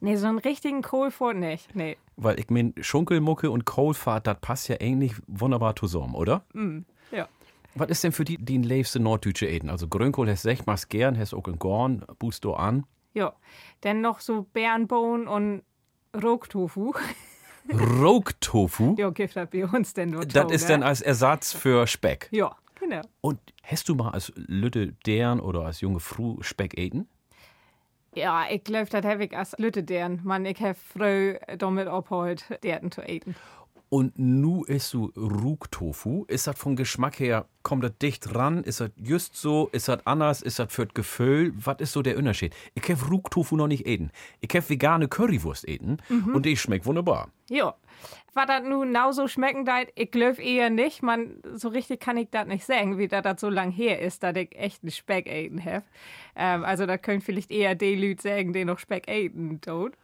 [0.00, 1.74] Nee, so einen richtigen Kohlfurt nicht.
[1.74, 1.96] Nee.
[2.16, 6.44] Weil ich mein, Schunkelmucke und Coalfahrt, das passt ja eigentlich wunderbar zusammen, oder?
[7.10, 7.28] Ja.
[7.74, 9.70] Was ist denn für die, die liebste norddeutsche Eden?
[9.70, 12.84] Also Grünkohl hast echt machst gern, hast auch in Gorn, boost du an.
[13.14, 13.34] Ja.
[13.80, 15.62] Dann noch so Bärenbohnen und
[16.14, 16.92] Rocktofu.
[17.72, 22.28] Rogue-Tofu, ja, gibt das bei uns denn nur das ist dann als Ersatz für Speck.
[22.30, 23.02] Ja, genau.
[23.20, 27.08] Und hast du mal als Lütte deren oder als junge Frau Speck eten?
[28.14, 30.22] Ja, ich glaube, das habe ich als Lütte deren.
[30.24, 33.36] Man, ich habe früh damit abgeholt, derten zu eten.
[33.88, 36.24] Und nu isst du Rug-Tofu.
[36.26, 38.64] Ist das vom Geschmack her, kommt das dicht ran?
[38.64, 39.68] Ist das just so?
[39.72, 40.42] Ist das anders?
[40.42, 41.52] Ist das für das Gefühl?
[41.56, 42.52] Was ist so der Unterschied?
[42.74, 44.10] Ich kann Rug-Tofu noch nicht eten.
[44.40, 47.30] Ich kann vegane Currywurst eten und die schmeckt wunderbar.
[47.48, 47.74] Ja.
[48.34, 51.02] Was das nun genau so schmecken deit, ich glaube eher nicht.
[51.02, 54.36] Man, so richtig kann ich das nicht sagen, wie das so lang her ist, dass
[54.36, 55.84] ich echt einen Speck eten habe.
[56.34, 59.94] Ähm, also da können vielleicht eher die Leute sagen, die noch Speck eten tut.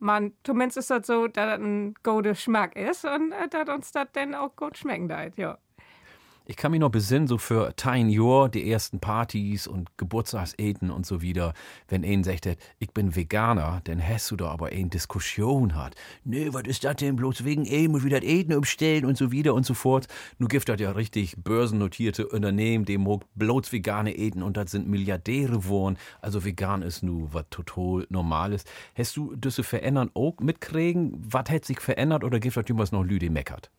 [0.00, 3.92] Man, zumindest ist das so, dass das ein guter Geschmack ist und äh, dass uns
[3.92, 5.58] das dann auch gut schmecken deit, ja.
[6.50, 11.04] Ich kann mich noch besinnen, so für Tein Jahr, die ersten Partys und Geburtstagseten und
[11.04, 11.52] so wieder,
[11.88, 15.94] wenn ein sagt, ich bin Veganer, dann hast du da aber eine Diskussion hat.
[16.24, 19.30] Nee, was ist das denn bloß wegen ihm und wieder das Eten umstellen und so
[19.30, 20.06] wieder und so fort.
[20.38, 24.88] Nu gibt das ja richtig börsennotierte Unternehmen, die mag bloß vegane Eten und das sind
[24.88, 25.98] Milliardäre geworden.
[26.22, 28.64] Also vegan ist nu was total Normales.
[28.94, 31.12] Hast du das verändern auch mitkriegen?
[31.30, 33.70] Was hat sich verändert oder gibt das jemals noch Lüde meckert?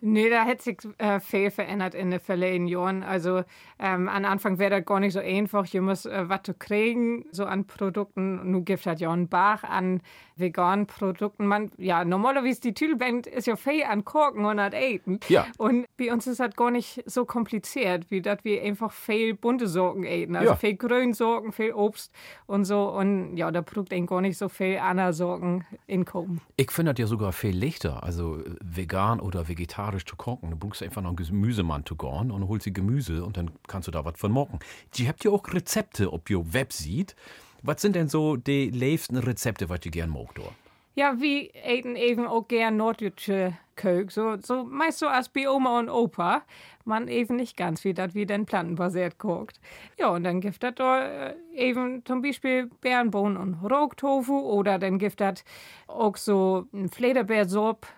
[0.00, 3.02] Nee, da hat sich äh, viel verändert in den vergangenen Jahren.
[3.02, 3.42] Also
[3.78, 7.24] ähm, am Anfang wäre das gar nicht so einfach, je muss äh, was zu kriegen,
[7.32, 8.50] so an Produkten.
[8.50, 10.00] Nun gibt es ja einen Bach an
[10.36, 11.46] veganen Produkten.
[11.46, 15.20] Man, ja, normalerweise die Tüdelband ist ja viel an Korken und an Eten.
[15.28, 15.46] Ja.
[15.58, 19.66] Und bei uns ist das gar nicht so kompliziert, wie dass wir einfach viel bunte
[19.66, 20.36] Sorgen eten.
[20.36, 20.56] Also Ja.
[20.56, 22.12] viel Grünsorgen, viel Obst
[22.46, 22.90] und so.
[22.90, 26.40] Und ja, da braucht eigentlich gar nicht so viel andere Sorgen in Kommen.
[26.56, 30.50] Ich finde das ja sogar viel leichter, also vegan oder vegetarisch zu kochen.
[30.50, 33.88] Du brauchst einfach noch einen Gemüsemann zu gehen und holst die Gemüse und dann kannst
[33.88, 34.58] du da was von machen.
[34.94, 37.16] Die habt ja auch Rezepte, ob ihr Website.
[37.62, 40.52] Was sind denn so die liebsten Rezepte, was ihr gern oder?
[40.94, 44.10] Ja, wir eten eben auch gern norddeutsche Köch.
[44.10, 46.42] So, so meist so als bei Oma und Opa.
[46.86, 49.60] Man eben nicht ganz, wie das wie denn plantenbasiert kocht.
[49.98, 54.98] Ja, und dann gibt das da äh, eben zum Beispiel Bärenbohnen und Rogtofu oder dann
[54.98, 55.44] gibt das
[55.86, 57.88] auch so ein Flederbeersuppe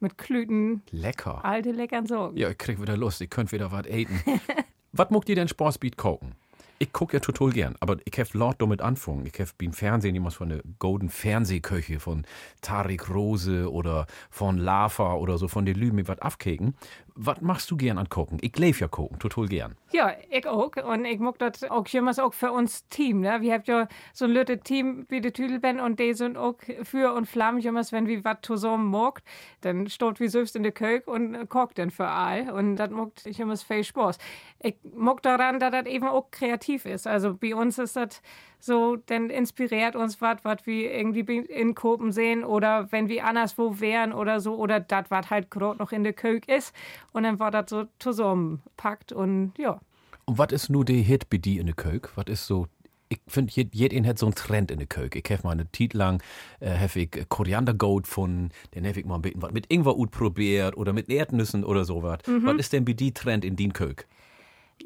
[0.00, 0.82] mit Klüten.
[0.90, 1.42] Lecker.
[1.44, 2.36] Alte leckeren Sorgen.
[2.36, 4.20] Ja, ich krieg wieder Lust, ich könnt wieder was eten.
[4.92, 6.34] was mogt ihr denn Sportsbeat kochen?
[6.82, 9.24] Ich guck ja total gern, aber ich hab laut damit anfangen.
[9.24, 12.26] Ich hab beim Fernsehen jemals von der Golden Fernsehköche von
[12.60, 16.74] Tarik Rose oder von Lava oder so von den Lüben was abkeken.
[17.14, 18.38] Was machst du gern an Kochen?
[18.40, 19.76] Ich lebe ja kochen, total gern.
[19.92, 20.70] Ja, ich auch.
[20.76, 23.20] Und ich mag das auch jemals auch für uns Team.
[23.20, 23.40] Ne?
[23.40, 27.12] Wir haben ja so ein lütte Team wie die Tüdelband und die sind auch für
[27.12, 29.24] und flamm jemals, wenn wir was zusammen mogt,
[29.60, 32.50] dann steht wir selbst in der Küche und kocht dann für all.
[32.50, 34.18] Und das macht jemals viel Spaß.
[34.60, 37.06] Ich mag daran, dass das eben auch kreativ ist.
[37.06, 38.22] Also bei uns ist das
[38.64, 43.80] so, dann inspiriert uns was, was wir irgendwie in Kopen sehen oder wenn wir anderswo
[43.80, 46.74] wären oder so oder das, was halt gerade noch in der Küche ist.
[47.12, 49.80] Und dann war das so zusammenpackt und ja.
[50.26, 52.02] Und was ist nur der Hit bei dir in der Köch?
[52.14, 52.68] Was ist so
[53.08, 55.20] ich finde, jeder hat so einen Trend in der Köche.
[55.22, 56.22] Ich habe mal eine Zeit lang
[56.60, 60.94] äh, ich Koriandergold von, den habe ich mal ein bisschen was mit Ingwer probiert oder
[60.94, 62.20] mit Erdnüssen oder sowas.
[62.26, 64.06] Was ist denn bei dir Trend in den Köch?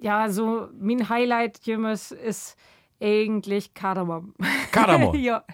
[0.00, 2.56] Ja, so mein Highlight jemals ist
[3.00, 4.34] eigentlich Kardamom.
[4.72, 5.14] Kardamom?
[5.18, 5.44] ja.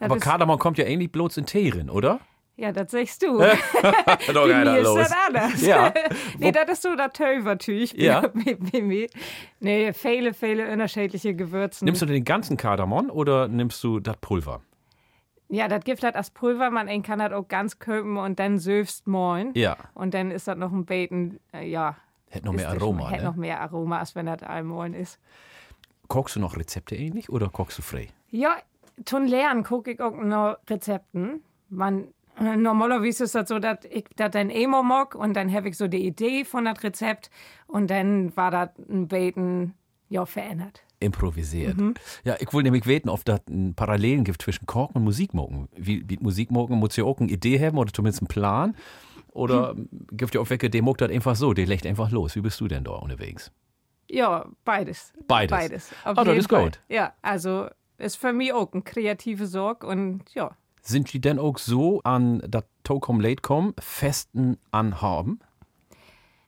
[0.00, 2.20] Das Aber ist, Kardamom kommt ja eigentlich bloß in Tee rein, oder?
[2.56, 3.38] Ja, das sagst du.
[4.32, 4.98] Doch Bei mir ist los.
[4.98, 5.62] das anders.
[5.62, 5.92] Ja.
[6.38, 7.92] nee, das ist so das Tövertüch.
[7.94, 8.22] Ja.
[9.60, 11.84] nee, viele, viele unterschiedliche Gewürze.
[11.84, 14.62] Nimmst du den ganzen Kardamom oder nimmst du das Pulver?
[15.48, 19.06] Ja, das gibt halt als Pulver, man kann das auch ganz köpen und dann söfst
[19.06, 19.50] moin.
[19.54, 19.76] Ja.
[19.94, 21.96] Und dann ist das noch ein Beten, äh, ja.
[22.28, 23.28] Hätte noch mehr ist Aroma, schon- Hätte ne?
[23.30, 25.20] noch mehr Aroma, als wenn das allmoin ist.
[26.08, 28.08] Kochst du noch Rezepte ähnlich oder kochst du frei?
[28.30, 28.56] Ja,
[29.04, 31.42] zum Lernen gucke ich auch noch Rezepten.
[31.68, 35.76] Man, normalerweise ist das so, dass ich das dann immer mag und dann habe ich
[35.76, 37.30] so die Idee von das Rezept
[37.66, 39.74] und dann war das ein Beten,
[40.08, 40.82] ja, verändert.
[41.00, 41.76] Improvisiert.
[41.76, 41.94] Mhm.
[42.24, 45.68] Ja, ich wollte nämlich weten, ob das einen Parallelen gibt zwischen Kochen und Musikmogen.
[45.76, 48.76] Wie, wie Musikmogen muss ja auch eine Idee haben oder zumindest einen Plan.
[49.32, 49.74] Oder
[50.12, 52.36] gibt ja auch welche, die mag das einfach so, die legt einfach los.
[52.36, 53.50] Wie bist du denn da unterwegs?
[54.14, 55.12] Ja, beides.
[55.26, 55.50] Beides.
[55.50, 55.90] Beides.
[56.04, 56.80] Auf Ah, das ist gut.
[56.88, 60.52] Ja, also ist für mich auch ein kreativer Sorg und ja.
[60.82, 65.40] Sind die denn auch so an das Tokom Late Com festen anhaben?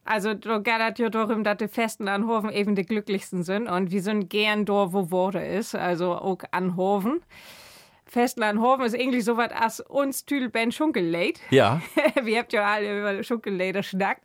[0.05, 3.67] Also da geht es ja darum, dass die Festen an Hofen eben die glücklichsten sind
[3.67, 7.21] und wir sind gern da, wo Worte ist, also auch an Hofen.
[8.09, 11.41] Festen an Hofen ist eigentlich so was als uns Tüdelband Schunkelleid.
[11.51, 11.83] Ja.
[12.23, 14.23] wir habt ja alle über Schunkelleider schnackt.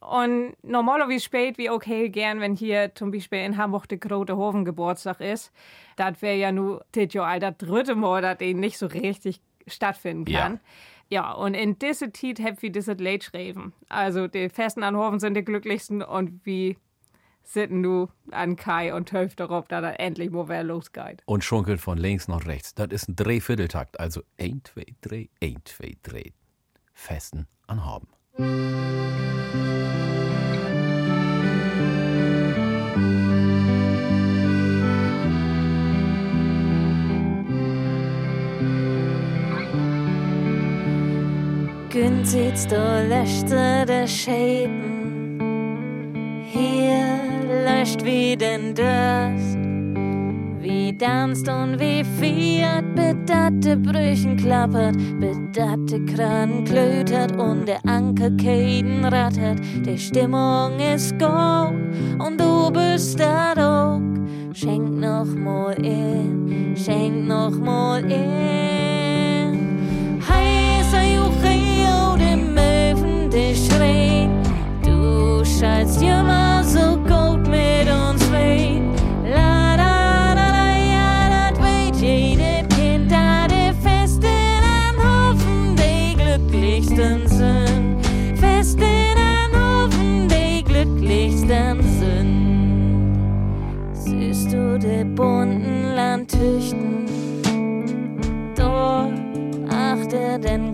[0.00, 4.64] Und normalerweise spät wie heel gern, wenn hier zum Beispiel in Hamburg der Grote Hofen
[4.64, 5.52] Geburtstag ist.
[5.96, 10.30] Das wäre ja nur das Jahr das dritte Mal, dass den nicht so richtig stattfinden
[10.30, 10.40] Ja.
[10.42, 10.60] kann.
[11.10, 13.74] Ja, und in diese Zeit habt wir dieses Lied geschrieben.
[13.88, 16.76] Also die Festen an Hofen sind die glücklichsten und wir
[17.44, 21.22] sitzen nu an Kai und töft darauf, dass das endlich mal wer losgeht.
[21.26, 22.74] Und schunkelt von links nach rechts.
[22.74, 24.00] Das ist ein Dreivierteltakt.
[24.00, 26.32] Also 1, 2, 3, 1, 2, 3.
[26.92, 28.08] Festen anhaben.
[41.90, 44.93] Günstigt der letzte der Schäden.
[46.54, 47.18] Hier
[47.66, 49.58] löscht wie den Durst.
[50.60, 59.58] Wie tanzt und wie fiert, bedatte Brüchen klappert, bedatte Kran klötert und der Ankerkäden rattert.
[59.84, 61.74] Die Stimmung ist gut
[62.24, 64.00] und du bist da auch.
[64.52, 69.58] Schenk noch mal in, schenk noch mal in.
[70.22, 74.23] Heißer Jucheo, dem Möwen, die schreien.
[75.04, 78.90] Du scheinst immer so gut mit uns wehen.
[79.28, 87.28] La da da da ja, das weet jedes Kind, da die Festen anhoffen, die glücklichsten
[87.28, 88.06] sind.
[88.38, 93.18] Festen anhoffen, die glücklichsten sind.
[93.92, 97.04] Siehst du die bunten Landtüchten?
[98.56, 99.12] Dort
[99.68, 100.73] achter den Kai.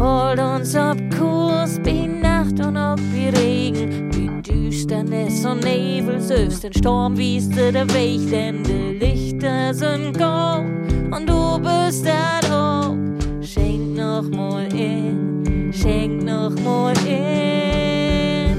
[0.00, 6.64] holt uns auf Kurs, wie Nacht und ob wie Regen, wie Düsternis und Nebel, selbst
[6.64, 12.96] den Sturm wieste der Weg, denn die Lichter sind gold und du bist da auch.
[13.42, 18.56] Schenk noch mal in, schenk noch mal in.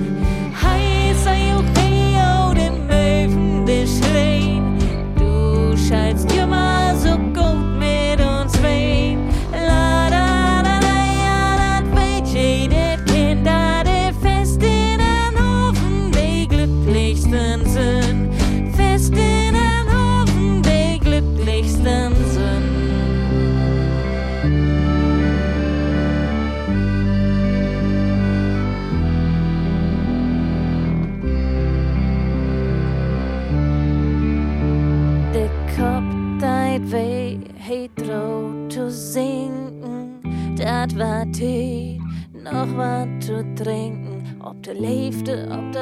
[0.62, 4.78] Heißer Jucheo, den Möwen, schreien,
[5.18, 6.91] du scheinst immer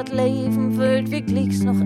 [0.00, 1.79] ob dat Leben füllt, wirklich noch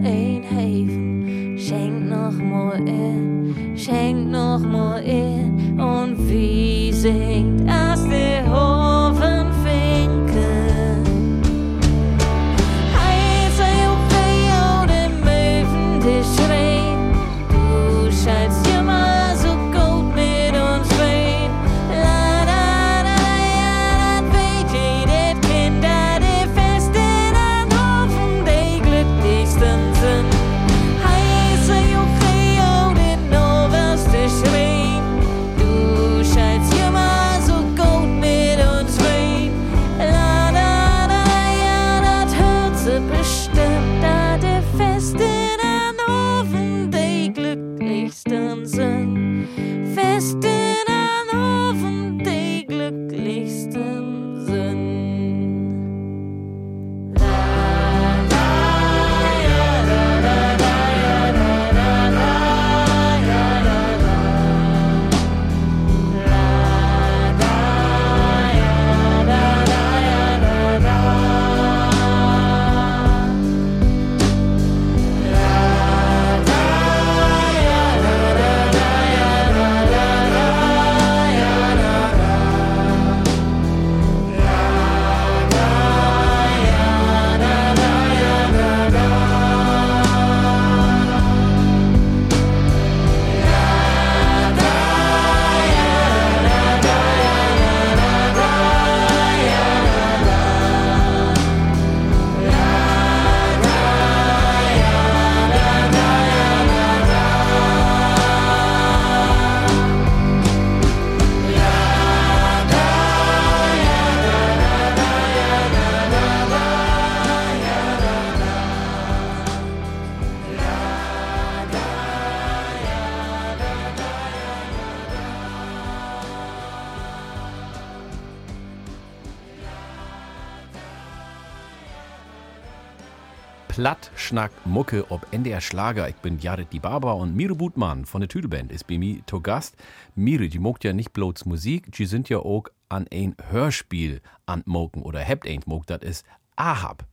[134.24, 136.08] Schnack, Mucke ob NDR Schlager.
[136.08, 139.42] Ich bin Jared die Barber und Mire Butmann von der Tüdelband ist bei mir zu
[139.42, 139.76] Gast.
[140.14, 145.02] Mire, die mogt ja nicht bloß Musik, die sind ja auch an ein Hörspiel anmoken
[145.02, 147.04] oder hebt ein mokt, das ist Ahab.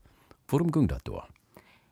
[0.47, 1.27] Worum ging das da?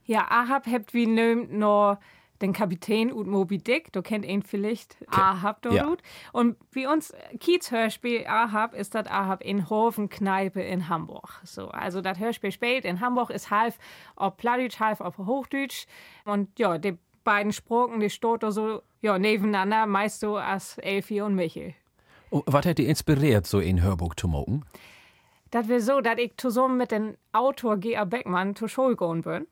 [0.05, 1.97] Ja, Ahab hebt wie nömt no
[2.41, 5.95] den Kapitän und Moby Dick, du kennt ihn vielleicht, Ahab, du ja.
[6.31, 11.41] Und wie uns Kiez Hörspiel Ahab ist das Ahab in Hofenkneipe in Hamburg.
[11.43, 13.75] So, also das Hörspiel spielt in Hamburg, ist halb
[14.15, 15.85] auf Plattdeutsch, halb auf Hochdeutsch.
[16.25, 21.35] Und ja, die beiden Sprachen, die da so ja, nebeneinander, meist so als Elfi und
[21.35, 21.73] Michel.
[22.31, 24.65] Oh, was hat dich inspiriert, so ein Hörbuch zu machen?
[25.51, 28.05] Das wäre so, dass ich zusammen mit dem Autor G.A.
[28.05, 29.47] Beckmann zur Schule gegangen bin.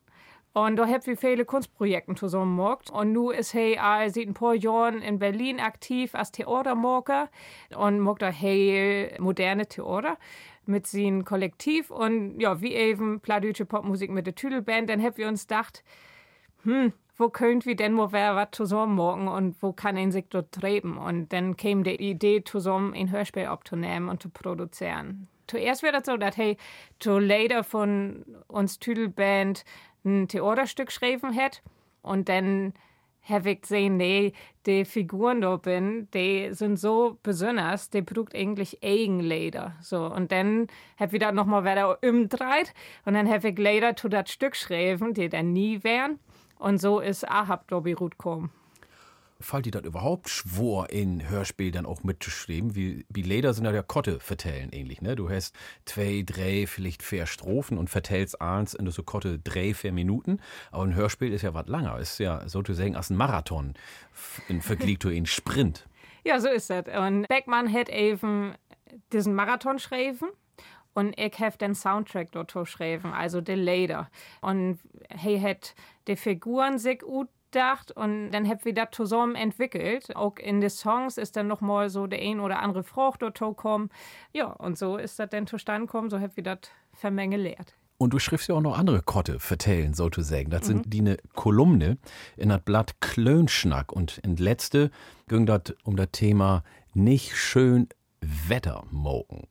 [0.58, 2.90] Und da hab wir viele Kunstprojekte zusammen gemacht.
[2.90, 7.30] Und nu ist er seit ein paar Jahren in Berlin aktiv als Theatermacher
[7.76, 10.18] und macht da hey moderne Theater
[10.66, 11.92] mit seinem Kollektiv.
[11.92, 14.90] Und ja, wie eben plattdeutsche Popmusik mit der Tüdelband.
[14.90, 15.84] Dann haben wir uns gedacht,
[16.64, 20.98] hm, wo könnt wir denn mal was zusammen machen und wo kann ein dort treiben?
[20.98, 25.28] Und dann kam die Idee, zusammen ein Hörspiel aufzunehmen und zu produzieren.
[25.48, 26.58] Zuerst wird das so, dass hey,
[27.00, 29.64] zu Later von uns Tüdelband
[30.06, 31.62] ein Theaterstück geschrieben hat
[32.02, 32.74] und dann
[33.30, 34.34] habe ich gesehen, nee,
[34.66, 39.76] die Figuren da bin, die sind so besonders, die braucht eigentlich Eigenleder.
[39.82, 40.68] So, und dann
[40.98, 42.74] habe ich das nochmal wieder umdreht
[43.06, 46.20] und dann habe ich Leder zu das Stück geschrieben, die dann nie wären.
[46.60, 48.52] Und so ist Ahab Dobby Ruth gekommen.
[49.40, 52.76] Fällt dir das überhaupt schwor in Hörspiel dann auch mitzuschreiben?
[52.76, 55.16] Wie, wie Leder sind ja der Kotte vertellen ähnlich, ne?
[55.16, 59.92] Du hast zwei, drei, vielleicht vier Strophen und vertellst eins in so Kotte drei, vier
[59.92, 60.40] Minuten.
[60.72, 62.00] Aber ein Hörspiel ist ja was langer.
[62.00, 63.76] Ist ja sozusagen als ein Marathon
[64.48, 65.88] in Vergleich zu einem Sprint.
[66.24, 66.84] Ja, so ist das.
[66.88, 68.54] Und Beckmann hat eben
[69.14, 70.28] diesen Marathon geschrieben.
[70.94, 74.10] Und ich habe den Soundtrack dort geschrieben, also die Leder.
[74.42, 75.74] Und er hat
[76.08, 80.16] die Figuren sich gut gedacht und dann haben wir das zusammen entwickelt.
[80.16, 83.90] Auch in den Songs ist dann nochmal so der ein oder andere Frucht dort gekommen.
[84.34, 86.60] Ja, und so ist das dann zustande gekommen, so haben wir das
[86.94, 87.76] vermengelt.
[88.00, 90.52] Und du schriftst ja auch noch andere Kotte vertellen, sozusagen.
[90.52, 91.98] Das sind die eine Kolumne
[92.36, 93.92] in das Blatt Klönschnack.
[93.92, 94.92] Und in letzte
[95.28, 97.88] ging das um das Thema nicht schön
[98.22, 99.48] Wetter mogen.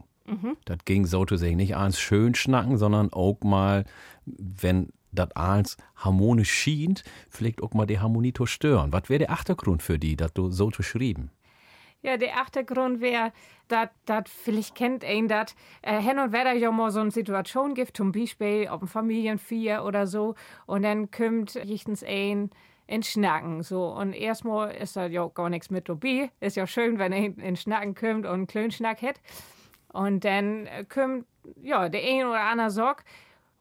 [0.64, 3.84] Das ging sozusagen nicht ans schön schnacken, sondern auch mal,
[4.24, 6.94] wenn das als harmonisch schien,
[7.28, 8.92] vielleicht auch mal die Harmonie zu stören.
[8.92, 11.30] Was wäre der Achtergrund für die, das du so zu schreiben?
[12.02, 13.32] Ja, der Achtergrund wäre,
[13.68, 17.74] dass das vielleicht kennt ein, dass äh, hin und wieder ja mal so eine Situation
[17.74, 20.34] gibt, zum Beispiel auf einem Familienfeier oder so,
[20.66, 22.50] und dann kommt jichtens ein
[22.86, 23.88] in Schnacken, so.
[23.88, 26.30] Und erstmal ist da ja gar nichts mit dabei.
[26.40, 29.20] Ist ja schön, wenn er in Schnacken kommt und einen kleinen Schnack hat.
[29.92, 31.26] Und dann äh, kommt,
[31.62, 33.04] ja, der ein oder andere Sorg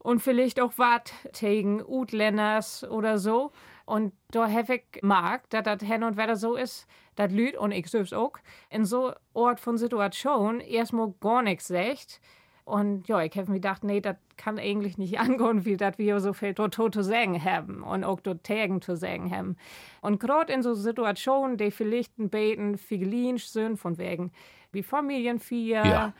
[0.05, 1.01] und vielleicht auch was
[1.33, 3.51] gegen Utländers oder so.
[3.85, 6.85] Und da habe ich mag, dass das hin und wieder so ist,
[7.15, 8.33] dass Lüd und ich selbst auch
[8.69, 12.21] in so Ort von Situation erstmal gar nichts sagt.
[12.65, 16.19] Und ja, ich habe mir gedacht, nee, das kann eigentlich nicht angehen, wie dass wir
[16.19, 19.57] so viel dort zu sagen haben und auch dort Tagen zu sagen haben.
[20.01, 24.31] Und gerade in so Situationen, die vielleicht ein bisschen figurinisch sind, von wegen
[24.71, 26.13] wie Familienfeier, Ja.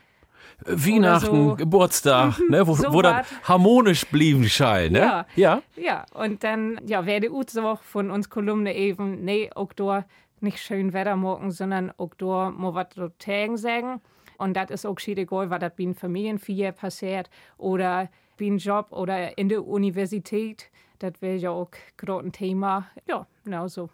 [0.66, 1.56] Weihnachten, so.
[1.56, 5.00] Geburtstag, ne, wo, So wo das harmonisch blieben scheint, ne?
[5.00, 5.26] Ja.
[5.36, 5.62] ja.
[5.76, 10.06] Ja, und dann ja, wäre die Ursache von uns Kolumne eben, nee, auch da
[10.42, 14.02] nicht schön Wetter morgen, sondern auch da mal was zu Tagen sagen.
[14.38, 18.58] Und das ist auch schied egal, was das bei einer Familienfeier passiert oder bei einem
[18.58, 20.70] Job oder in der Universität.
[21.00, 22.88] Das wäre ja auch gerade ein Thema.
[23.08, 23.90] Ja, genau so.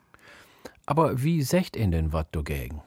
[0.85, 2.81] Aber wie sagt ihr denn was dagegen?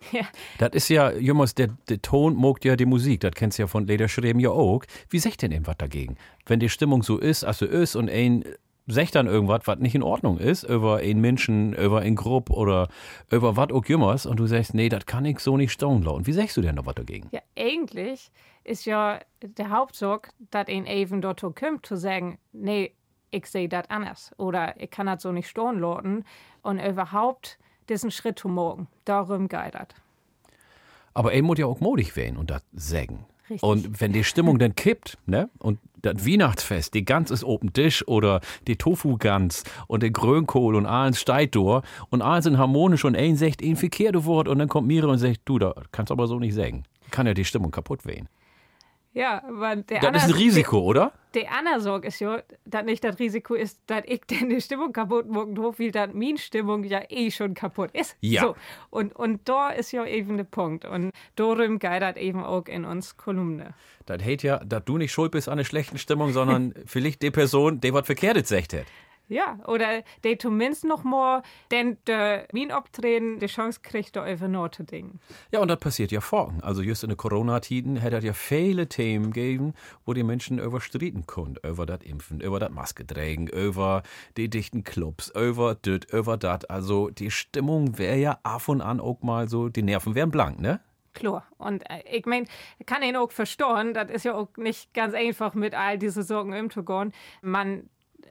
[0.12, 0.22] Ja.
[0.58, 3.66] Das ist ja, Jummers, der, der Ton mogt ja die Musik, das kennst du ja
[3.66, 4.84] von Lederschreiben ja auch.
[5.10, 6.16] Wie sagt denn was dagegen?
[6.46, 8.44] Wenn die Stimmung so ist, als sie ist und ein
[8.88, 12.88] sagt dann irgendwas, was nicht in Ordnung ist, über einen Menschen, über ein Grupp oder
[13.30, 16.26] über was auch Jummers und du sagst, nee, das kann ich so nicht stehen lassen.
[16.26, 17.28] Wie sagst du denn noch was dagegen?
[17.30, 18.30] Ja, eigentlich
[18.64, 22.94] ist ja der Hauptzug, dass ein eben dort kommt, zu sagen, nee,
[23.30, 26.24] ich sehe das anders oder ich kann das so nicht stehen lassen
[26.62, 27.58] und überhaupt
[27.88, 28.88] diesen Schritt zu morgen.
[29.04, 29.74] Darum geht.
[31.14, 33.26] Aber er muss ja auch modig werden und das sagen.
[33.50, 33.62] Richtig.
[33.62, 38.06] Und wenn die Stimmung dann kippt, ne, und das Weihnachtsfest, die Gans ist oben Tisch
[38.06, 43.16] oder die Tofu-Gans und der Grönkohl und alles steigt durch und alles sind harmonisch und
[43.16, 46.26] ein sagt ein verkehrte Wort und dann kommt Mira und sagt, du, da kannst aber
[46.26, 46.84] so nicht sagen.
[47.10, 48.28] Kann ja die Stimmung kaputt werden.
[49.14, 51.12] Ja, aber der Das ist ein Risiko, oder?
[51.34, 54.60] Der, der andere Sorge ist ja, dass nicht das Risiko ist, dass ich denn die
[54.60, 58.16] Stimmung kaputt machen darf, weil dann meine Stimmung ja eh schon kaputt ist.
[58.20, 58.42] Ja.
[58.42, 58.56] So.
[58.90, 60.84] Und, und da ist ja eben der Punkt.
[60.84, 63.74] Und darum geht das eben auch in uns Kolumne.
[64.06, 67.30] Das heißt ja, dass du nicht schuld bist an einer schlechten Stimmung, sondern vielleicht die
[67.30, 68.86] Person, die was Verkehrtes sagt hat.
[69.28, 74.48] Ja, oder die zumindest noch mal, denn der Wien Optreten die Chance kriegt, da über
[74.48, 75.20] noch zu denken.
[75.52, 76.54] Ja, und das passiert ja vor.
[76.62, 79.74] Also just in den Corona-Tiden hätte es ja viele Themen gegeben,
[80.06, 81.56] wo die Menschen überstritten können.
[81.62, 84.02] Über das Impfen, über das Maske tragen, über
[84.38, 86.64] die dichten Clubs, über das, über das.
[86.64, 90.58] Also die Stimmung wäre ja ab und an auch mal so, die Nerven wären blank,
[90.58, 90.80] ne?
[91.12, 91.46] Klar.
[91.58, 92.46] Und äh, ich meine,
[92.86, 96.54] kann ihn auch verstehen, das ist ja auch nicht ganz einfach mit all diesen Sorgen
[96.54, 97.12] umzugehen.
[97.42, 97.90] Man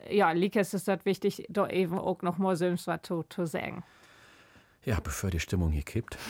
[0.10, 3.84] ja, Likes ist das wichtig, da eben auch noch mal selbst was zu, zu sagen.
[4.84, 6.18] Ja, bevor die Stimmung hier kippt.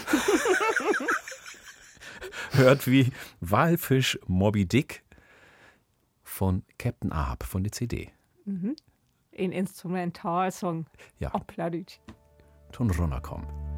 [2.51, 5.03] Hört wie Walfisch Moby Dick
[6.23, 8.11] von Captain Ahab von der CD.
[8.45, 8.75] Mhm.
[9.37, 10.87] Ein Instrumentalsong.
[11.19, 11.29] Ja.
[11.29, 11.99] Plattdeutsch.
[12.71, 13.76] Ton runterkommen.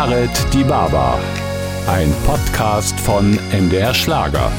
[0.00, 1.18] Jared Die Baba.
[1.88, 4.52] Ein Podcast von MDR Schlager.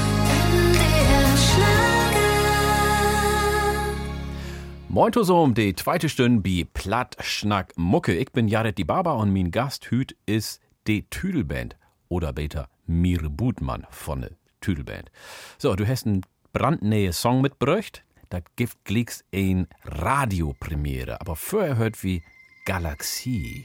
[4.89, 8.17] Moin zusammen, die zweite Stunde bei Platt, Schnack, Mucke.
[8.17, 11.77] Ich bin Jared Die Baba und mein Gast hüt ist die Tüdelband.
[12.09, 15.09] Oder besser Mire Budmann von der Tüdelband.
[15.57, 18.03] So, du hast einen brandneue Song mitgebracht.
[18.29, 21.21] Das gibt glicks ein Radiopremiere.
[21.21, 22.23] Aber vorher hört wie
[22.65, 23.63] Galaxie.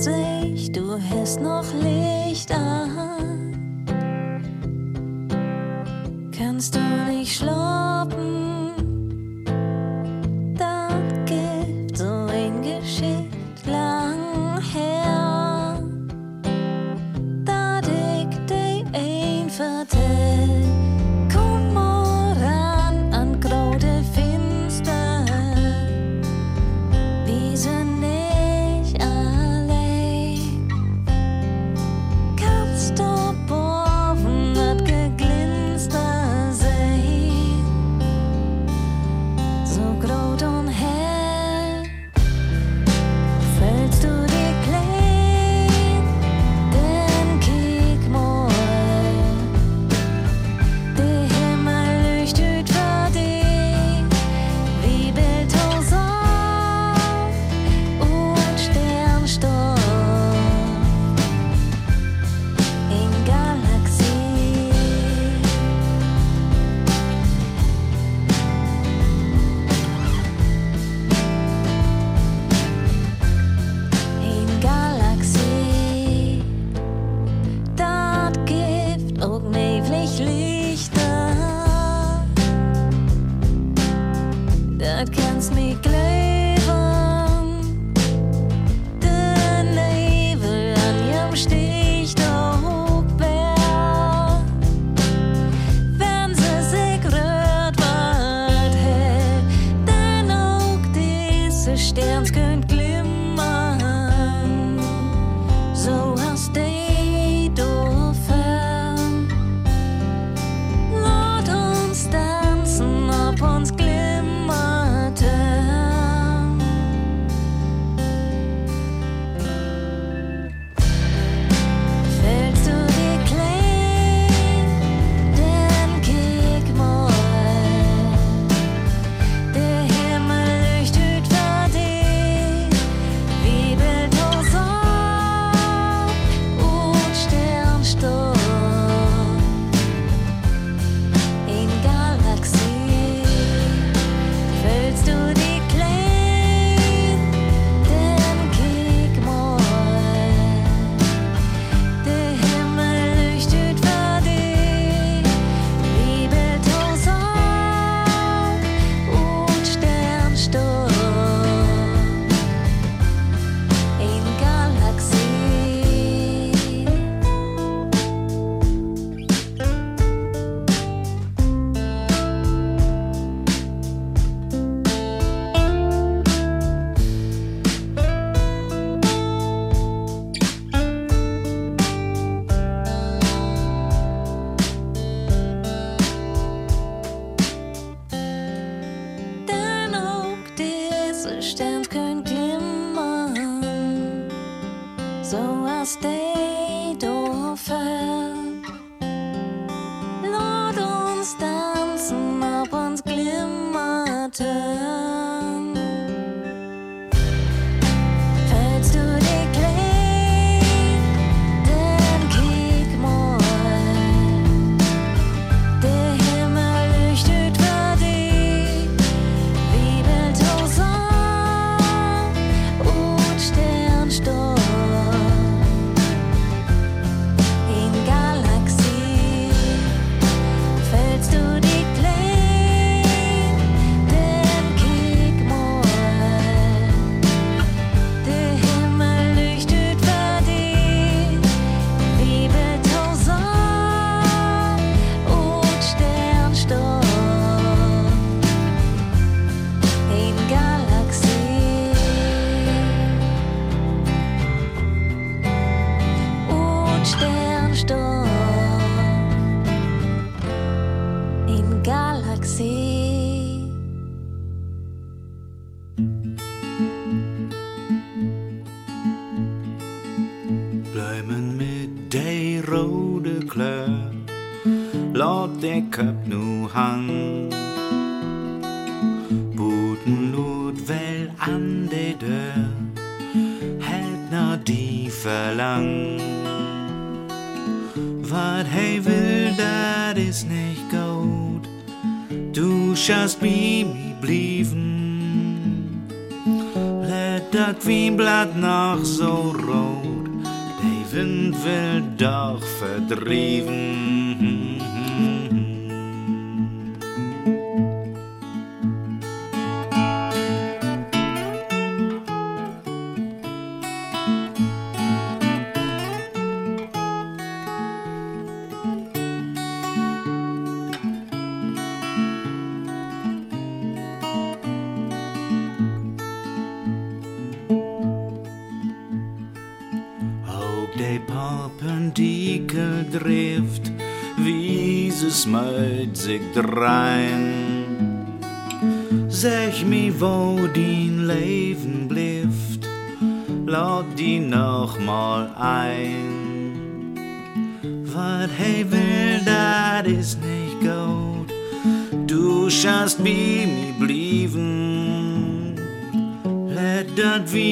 [0.00, 3.52] Ich seh, du hast noch Licht an.
[6.32, 6.80] Kannst du
[7.10, 8.39] nicht schlafen?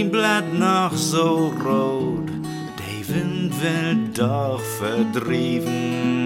[0.09, 2.31] Wienblatt noch so rot,
[2.79, 6.18] der Wind will doch verdrieven.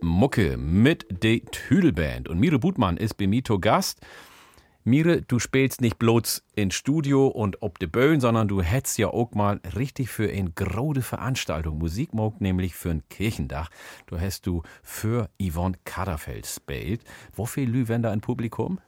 [0.00, 2.28] Mucke mit de Tüdelband.
[2.28, 4.00] Und Mire Butmann ist bei mir zu Gast.
[4.84, 9.08] Mire, du spielst nicht bloß in Studio und ob de Böen, sondern du hättest ja
[9.08, 13.70] auch mal richtig für eine grode Veranstaltung Musik mogt, nämlich für ein Kirchendach.
[14.06, 17.02] Du hast du für Yvonne Kaderfeld spielt.
[17.34, 18.80] Wo viel Lü wenn da ein Publikum?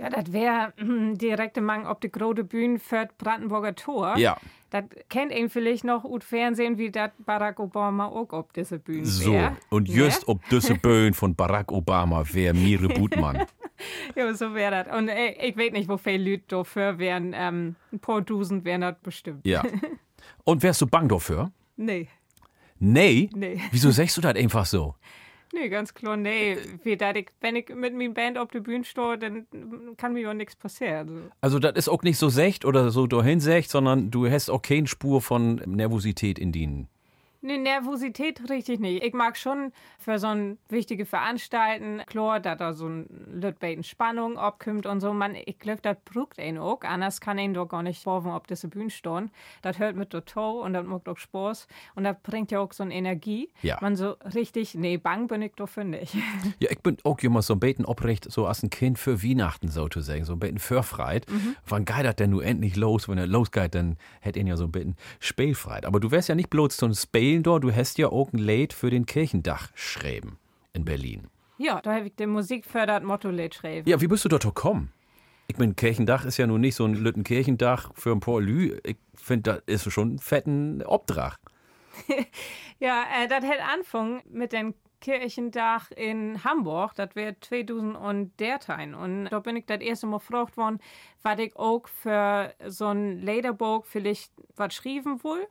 [0.00, 4.16] Ja, das wäre direkt im Mang ob die große Bühne für Brandenburger Tor.
[4.16, 4.38] Ja.
[4.70, 9.04] Das kennt ihn vielleicht noch gut Fernsehen, wie das Barack Obama auch ob diese Bühne
[9.04, 9.56] So, wär.
[9.68, 9.94] und Ne?
[9.94, 13.44] just ob diese Böen von Barack Obama wär Mire Butmann.
[14.14, 14.94] Ja, so wäre das.
[14.98, 17.32] Und äh, ich weiß nicht, wo viele Leute dafür wären.
[17.34, 19.46] Ähm, ein paar Dusend wären das bestimmt.
[19.46, 19.62] Ja.
[20.44, 21.50] Und wärst du bang dafür?
[21.78, 22.08] Nee.
[22.78, 23.30] Nee?
[23.34, 23.58] Nee.
[23.70, 24.96] Wieso sagst du das einfach so?
[25.52, 26.56] Nee, ganz klar, nee.
[26.84, 29.46] Wie dat wenn ich mit meiner Band auf der Bühne stehe, dann
[29.96, 31.32] kann mir ja nichts passieren.
[31.40, 34.48] Also, Also das ist auch nicht so secht oder so dahin secht, sondern du hast
[34.48, 36.88] auch keine Spur von Nervosität in denen.
[37.42, 39.02] Nee, Nervosität richtig nicht.
[39.02, 44.36] Ich mag schon für so ein wichtige Veranstalten, klar, dass da so ein Lütbeiten Spannung
[44.36, 45.14] abkommt und so.
[45.14, 46.82] Man, ich glaube, das braucht einen auch.
[46.82, 49.30] Anders kann ihn doch gar nicht vorwurfen, ob diese Bühne stehen.
[49.62, 51.66] Das hört mit der Tour und das macht auch Spaß.
[51.94, 53.48] Und das bringt ja auch so eine Energie.
[53.62, 53.78] Ja.
[53.80, 56.16] Man so richtig, nee, bang bin ich dafür nicht.
[56.58, 59.68] Ja, ich bin auch immer so ein bisschen oprecht, so als ein Kind für Weihnachten
[59.68, 61.24] sozusagen, so ein bisschen förfreit.
[61.66, 63.08] Wann geht das denn nun endlich los?
[63.08, 65.86] Wenn er losgeht, dann hätte ihn ja so ein bisschen spielfreit.
[65.86, 66.94] Aber du wärst ja nicht bloß so ein
[67.30, 70.36] Spielen dort, du hast ja auch ein Lied für den Kirchendach schreiben
[70.72, 71.28] in Berlin.
[71.58, 73.88] ja, da habe ich den Musikfördert Motto-Lied schreiben.
[73.88, 74.92] Ja, wie bist du dort gekommen?
[75.46, 78.80] Ich mein, Kirchendach ist ja nun nicht so ein lütten Kirchendach für ein paar Lü.
[78.82, 81.38] Ich finde, das ist schon ein fetten Obdrach.
[82.80, 86.94] Ja, äh, das hat angefangen mit dem Kirchendach in Hamburg.
[86.96, 88.94] Das wäre 2013.
[88.94, 90.80] Und da bin ich das erste Mal gefragt worden,
[91.22, 95.46] was ich auch für so ein Lederbuch vielleicht was schreiben will.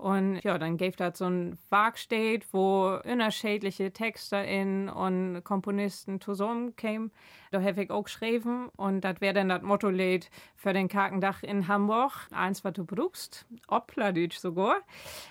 [0.00, 7.10] Und ja, dann gab das so ein Werkstatt, wo unterschiedliche Texte in und Komponisten zusammenkamen.
[7.50, 11.68] Da habe ich auch geschrieben und das wäre dann das Motto-Lied für den Karkendach in
[11.68, 12.12] Hamburg.
[12.30, 14.76] Eins, was du brauchst, Oppladütsch sogar.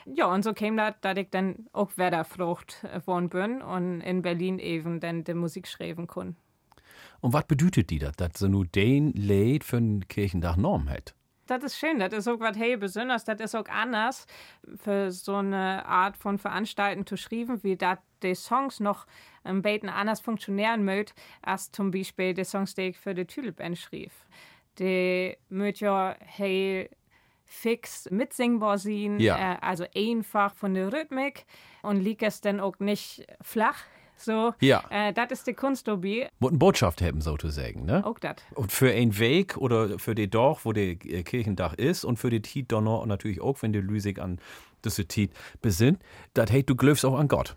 [0.06, 4.60] Ja, und so kam das, dass ich dann auch Wetterfrucht geworden bin und in Berlin
[4.60, 6.36] eben dann die Musik schreiben konnte.
[7.22, 11.16] Und was bedeutet die das, dass sie nur den Lied für ein Kirchendach Norm hat?
[11.50, 12.00] Das ist schön.
[12.00, 13.24] Das ist auch was hey besonders.
[13.26, 14.26] Das ist auch anders
[14.78, 19.06] für so eine Art von Veranstalten zu schreiben, wie das die Songs noch
[19.44, 23.78] ein bisschen anders funktionieren mögt, als zum Beispiel die Songs, die ich für die Tüdelband
[23.78, 24.12] schrieb.
[24.78, 26.90] Die mögt ja hey
[27.46, 29.54] fix mitsingbar sein, Ja.
[29.54, 31.46] äh, also einfach von der Rhythmik
[31.82, 33.78] und liegt es dann auch nicht flach.
[34.22, 34.84] So, Ja.
[34.90, 36.30] äh, das ist die Kunst dabei.
[36.40, 38.06] Muss eine Botschaft haben, sozusagen, ne?
[38.06, 38.36] Auch das.
[38.54, 42.30] Und für einen Weg oder für den Dorf, wo der äh, Kirchendach ist und für
[42.30, 44.40] die Tiet Donner und natürlich auch, wenn die Lüsig an
[44.84, 46.02] diese Tiet besinnt,
[46.34, 47.56] das hey, du glaubst auch an Gott.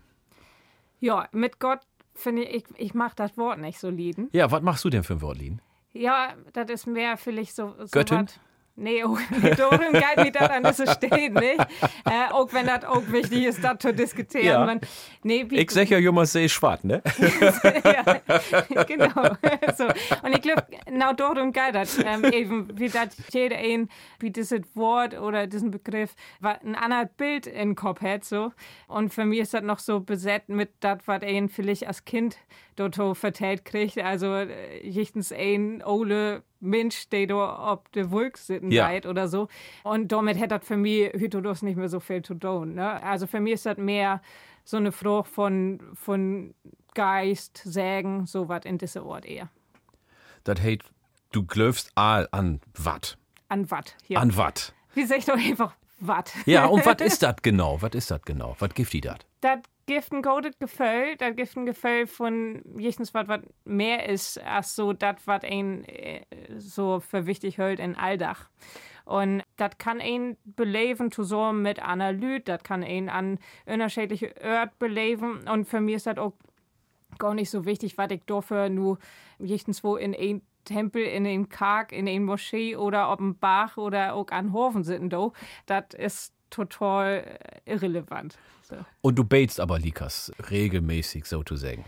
[0.99, 1.81] Ja, mit Gott
[2.15, 4.29] finde ich, ich, ich mag das Wort nicht so lieben.
[4.31, 5.61] Ja, was machst du denn für ein Wortlin?
[5.91, 7.73] Ja, das ist mehr vielleicht so.
[7.77, 8.19] so Göttin?
[8.19, 8.39] wat-
[8.75, 9.19] Nee, auch
[9.57, 11.59] darum geht wie das an das steht, nicht?
[12.05, 14.45] Äh, auch wenn das auch wichtig ist, das zu diskutieren.
[14.45, 14.65] Ja.
[14.65, 14.81] Man,
[15.21, 17.03] nee, Ich sag ja immer sehr schwarz, ne?
[17.83, 19.11] ja, genau.
[19.77, 19.85] so.
[20.23, 21.99] Und ich glaube, genau darum geht das.
[21.99, 27.45] Ähm, eben, wie das jeder ein, wie dieses Wort oder diesen Begriff, ein anderes Bild
[27.45, 28.25] in den Kopf hat.
[28.25, 28.53] So.
[28.87, 32.37] Und für mich ist das noch so besetzt mit das, was ein vielleicht als Kind
[32.75, 33.97] dort so vertellt kriegt.
[33.97, 38.85] Also, äh, jichtens ein ole Mensch, der da ob der Wolk sitten Ja.
[38.85, 39.47] seid oder so.
[39.83, 42.75] Und damit hätte das für mich heute das nicht mehr so viel zu tun.
[42.75, 43.03] Ne?
[43.03, 44.21] Also für mich ist das mehr
[44.63, 46.53] so eine Frucht von, von
[46.93, 49.49] Geist, Sägen, so was in dieser Ort eher.
[50.45, 50.79] Das hey,
[51.31, 53.17] du glaubst all an wat.
[53.49, 53.95] An wat.
[54.07, 54.19] Ja.
[54.19, 54.73] An wat.
[54.93, 56.31] Wie sag ich doch einfach wat.
[56.45, 57.81] Ja, und was ist das genau?
[57.81, 58.55] Was ist das genau?
[58.59, 59.17] Was gibt die das?
[59.41, 59.59] das
[59.89, 64.93] ein gutes Gefühl, das gibt ein Gefühl von jechens was, was mehr ist, als so
[64.93, 66.21] das, was ein äh,
[66.57, 68.49] so für wichtig hält in Alldach.
[69.05, 71.81] Und das kann ein beleben zusammen mit
[72.11, 75.45] Lüd, das kann ein an unterschiedliche Ort beleben.
[75.47, 76.33] Und für mich ist das auch
[77.19, 78.97] gar nicht so wichtig, was ich dafür nur
[79.39, 83.75] jechtens wo in ein Tempel, in ein Karg, in ein Moschee oder ob ein Bach
[83.75, 85.33] oder auch an Hofen sitzen do.
[85.65, 88.37] Das ist total äh, irrelevant.
[88.73, 88.85] So.
[89.01, 91.85] Und du betest aber Likas regelmäßig sozusagen.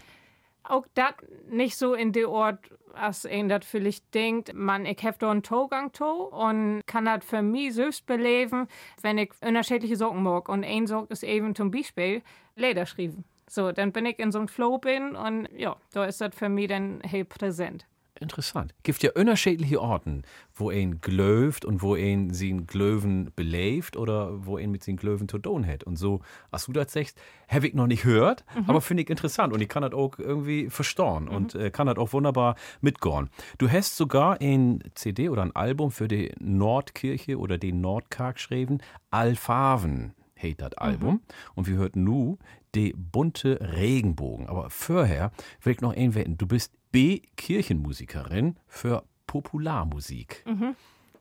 [0.63, 1.13] Auch das
[1.49, 2.59] nicht so in der Ort,
[2.93, 7.23] als ein das vielleicht denkt, man, ich habe da einen Togang to und kann das
[7.23, 8.67] für mich selbst beleben,
[9.01, 10.49] wenn ich unterschiedliche Socken mag.
[10.49, 12.23] Und ein Sock ist eben zum Beispiel
[12.55, 13.25] Leder schreiben.
[13.47, 16.49] So, dann bin ich in so einem Flow bin und ja, da ist das für
[16.49, 17.85] mich dann hey präsent.
[18.19, 18.73] Interessant.
[18.83, 20.23] Gibt ja unterschiedliche Orten,
[20.53, 25.27] wo ein glöft und wo ein sin Glöwen belebt oder wo ein mit sin Glöwen
[25.27, 25.83] zu tun hat.
[25.83, 27.19] Und so, als du das sagst,
[27.49, 30.69] habe ich noch nicht gehört, aber finde ich interessant und ich kann das auch irgendwie
[30.69, 33.29] verstauen und äh, kann das auch wunderbar mitgorn.
[33.57, 38.77] Du hast sogar ein CD oder ein Album für die Nordkirche oder den Nordkarg geschrieben,
[39.11, 41.21] Alfaven heißt das Album.
[41.55, 42.37] Und wir hörten nu
[42.75, 44.47] die bunte Regenbogen.
[44.47, 45.31] Aber vorher
[45.61, 46.37] will ich noch ein wetten.
[46.37, 50.45] Du bist B-Kirchenmusikerin für Popularmusik.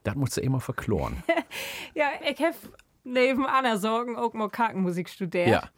[0.05, 1.23] Das musst du immer verkloren.
[1.95, 2.57] Ja, ich habe
[3.05, 5.49] neben anderen Sorgen auch mal Kartenmusik studiert.
[5.49, 5.69] ja.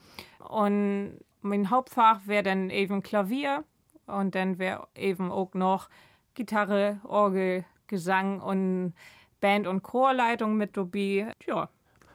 [0.49, 3.65] Und mein Hauptfach wäre dann eben Klavier
[4.07, 5.89] und dann wäre eben auch noch
[6.35, 8.95] Gitarre, Orgel, Gesang und
[9.41, 11.35] Band- und Chorleitung mit dabei.
[11.47, 11.69] Ja,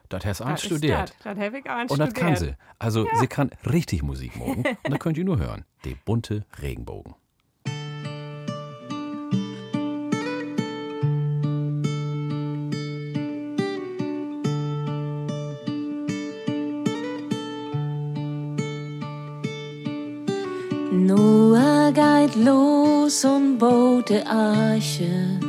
[0.09, 1.09] Das hast du das ist studiert.
[1.23, 2.55] Das, das habe ich auch Und das kann sie.
[2.79, 4.63] Also sie kann richtig Musik machen.
[4.83, 5.65] Und da könnt ihr nur hören.
[5.85, 7.15] Die bunte Regenbogen.
[22.31, 25.39] Geht los und baut die Arche.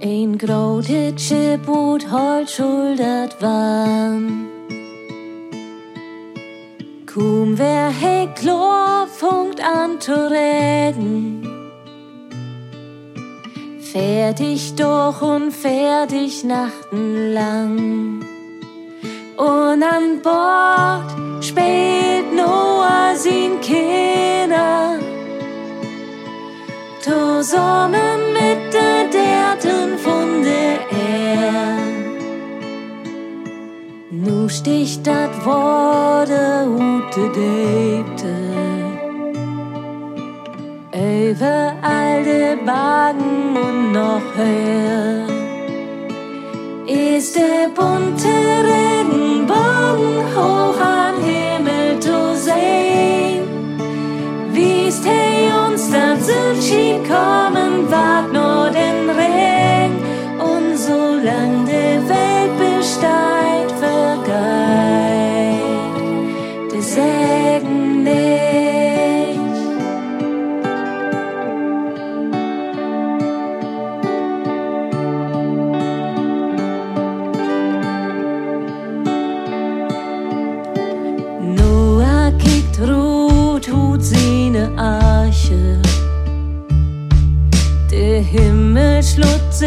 [0.00, 4.48] Ein großes Schiffboot holt schultert warm.
[7.06, 11.46] Kaum wer he klar funkt an zu regen.
[13.80, 18.22] Fertig doch und fertig nachtenlang.
[19.36, 24.98] Und an Bord spielt Noah sin Kinder.
[27.00, 31.98] Zusammen mit der Derten von der Erde.
[34.10, 36.42] Nu sticht dat Worte
[36.82, 38.34] ute Debte.
[41.30, 45.38] Über alte Bagen und noch höher
[46.88, 48.34] ist der bunte
[48.72, 50.87] Regenbogen hoch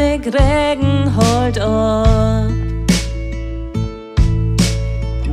[0.01, 2.49] Musik Regen holt ab.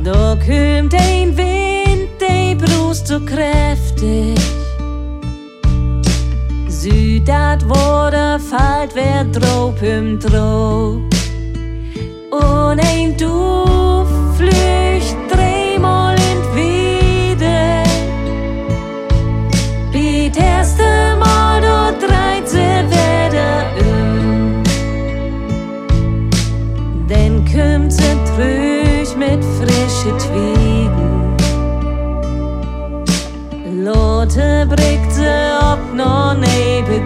[0.03, 4.39] Da kümt ein Wind, die Brust so kräftig.
[6.67, 11.01] Süd Südat wurde fällt wer drauf im Trog.
[12.31, 13.68] Und ein Du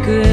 [0.03, 0.32] 끝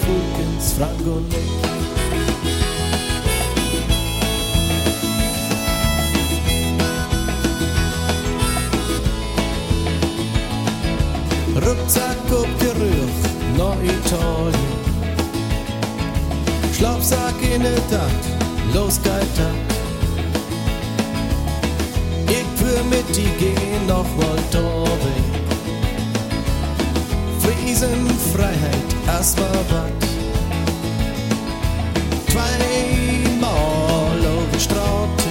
[0.00, 1.72] Wolkens Frangonet.
[11.54, 13.18] Rucksack op die Rüch,
[13.58, 14.72] nach Italien.
[16.74, 18.22] Schlafsack in der Tat,
[18.74, 19.12] los geht
[22.28, 25.31] Ich will mit dir gehen, nochmal Torweg.
[27.82, 29.92] Freiheit erstmal wart.
[32.28, 33.50] Zweimal
[34.24, 35.30] auf over Straße,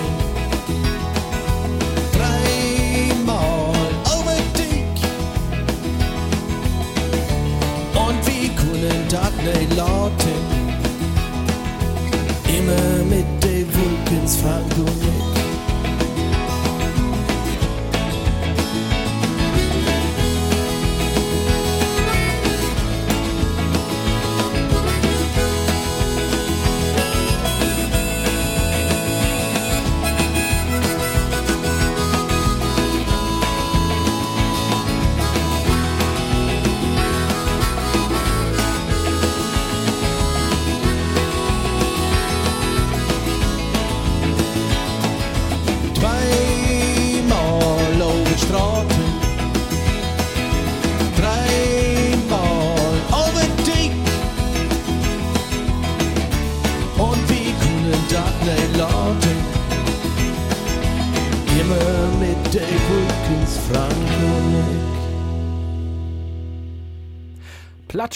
[2.11, 3.73] dreimal
[4.03, 4.98] auf over Dick.
[7.95, 10.41] Und wie können das nicht lauten?
[12.48, 15.31] Immer mit den Vulkins fahren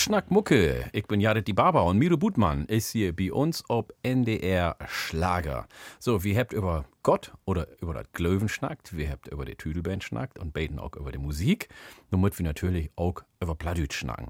[0.05, 0.87] Platschnack Mucke.
[0.93, 5.67] Ich bin Jared die Barber und Miro Butmann ist hier bei uns ob NDR Schlager.
[5.97, 10.03] So, wir habt über Gott oder über das Glöwen schnackt, wir habt über die Tüdelband
[10.03, 11.69] schnackt und beten auch über die Musik.
[12.11, 14.27] Damit wir natürlich auch über Pladütsch schnacken.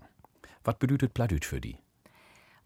[0.64, 1.78] Was bedeutet Pladütsch für die?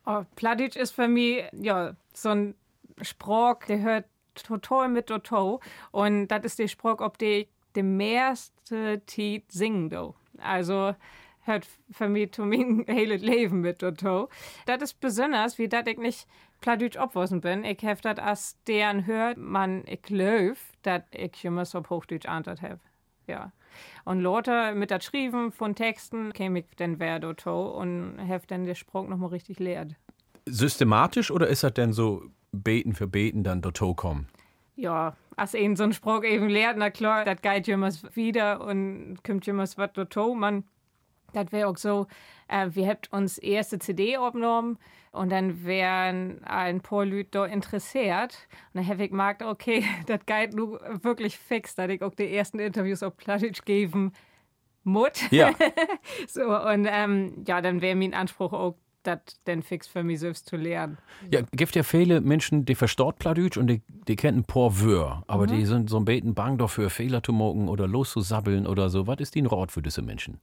[0.06, 2.54] Oh, Pladütsch ist für mich ja so ein
[3.02, 4.06] Sprach, der hört
[4.36, 5.62] total mit dazu.
[5.90, 10.14] Und das ist der Sprach, ob die die meiste Zeit singen do.
[10.38, 10.94] Also
[11.92, 14.28] für mich zu mein heiles Leben mit dazu.
[14.66, 16.28] Das ist besonders, wie dat ich nicht
[16.62, 17.64] Pladütsch abwassen bin.
[17.64, 22.28] Ich hab das als deren hört, man, ich glaub, dass ich immer so auf Hochdeutsch
[22.28, 22.80] antwortet habe.
[23.28, 23.52] Ja.
[24.04, 28.66] Und Leute mit das Schreiben von Texten käme ich dann wer dazu und hab dann
[28.66, 29.96] den Sprung nochmal richtig lehrt.
[30.46, 34.28] Systematisch oder ist das denn so beten für beten dann dazu kommen?
[34.76, 39.20] Ja, als eben so ein Spruch eben lehrt, na klar, das geht jemals wieder und
[39.26, 40.34] kommt jemals was dazu.
[40.34, 40.64] Man,
[41.34, 42.08] das wäre auch so,
[42.48, 44.78] äh, wir habt uns erste CD aufgenommen
[45.12, 48.48] und dann wären ein paar Leute da interessiert.
[48.74, 52.34] Und dann habe ich gemerkt, okay, das geht nur wirklich fix, dass ich auch die
[52.36, 54.14] ersten Interviews auf Plattdeutsch geben
[54.84, 55.12] muss.
[55.32, 55.52] Ja.
[56.28, 60.48] so, und ähm, ja, dann wäre mein Anspruch auch, das dann fix für mich selbst
[60.48, 60.98] zu lernen.
[61.32, 65.24] Ja, gibt ja viele Menschen, die verstaut Pladütsch und die, die kennen ein paar Wör,
[65.26, 65.48] aber Mhm.
[65.48, 69.08] die sind so ein beten bang dafür, Fehler zu machen oder loszusabbeln oder so.
[69.08, 70.42] Was ist die ein Rat für diese Menschen?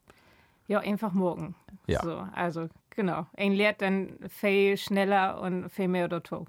[0.68, 1.54] Ja, einfach morgen.
[1.86, 2.02] Ja.
[2.02, 3.26] So, also genau.
[3.36, 6.46] Ein lernt dann viel schneller und viel mehr dazu.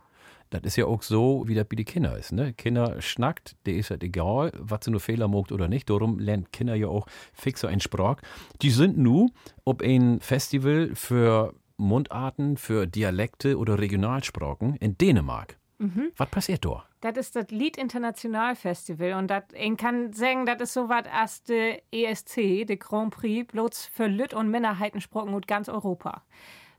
[0.49, 2.31] Das ist ja auch so, wie das bei den Kindern ist.
[2.31, 2.53] Ne?
[2.53, 5.89] Kinder schnackt, der ist halt egal, was sie nur Fehler macht oder nicht.
[5.89, 8.21] Darum lernt Kinder ja auch fixer ein Sprach.
[8.61, 9.29] Die sind nu
[9.65, 15.57] ob ein Festival für Mundarten, für Dialekte oder Regionalsprachen in Dänemark.
[15.79, 16.85] Was passiert da?
[17.01, 21.05] Das ist das Lied International Festival und das, ich kann sagen, das ist so was
[21.11, 26.23] als der ESC, der Grand Prix, bloß für Lüt und Minderheitensprachen und ganz Europa.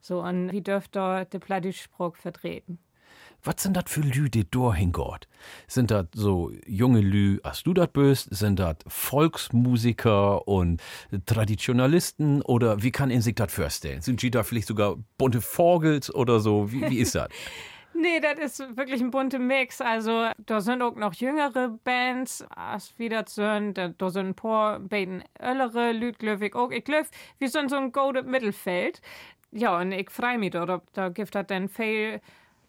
[0.01, 2.79] So, und wie dürft da der Plattdeutsch-Sprach vertreten?
[3.45, 5.29] Was sind das für Lü, die da hingort?
[5.69, 8.35] Sind das so junge Lü, als du das bist?
[8.35, 10.83] Sind das Volksmusiker und
[11.27, 12.43] Traditionalisten?
[12.43, 14.03] Oder wie kann in sich das vorstellen?
[14.03, 16.73] Sind die da vielleicht sogar bunte Vogels oder so?
[16.73, 17.29] Wie, wie ist das?
[17.95, 19.81] Nee, das ist wirklich ein bunter Mix.
[19.81, 23.75] Also, da sind auch noch jüngere Bands, als wie das sind.
[23.79, 26.71] Da, sind ein paar beiden ältere glaub ich auch.
[26.71, 27.09] Ich glaube,
[27.39, 29.01] wir sind so ein goldes Mittelfeld.
[29.51, 30.81] Ja, und ich freue mich da.
[30.93, 32.21] Da, gibt es dann viel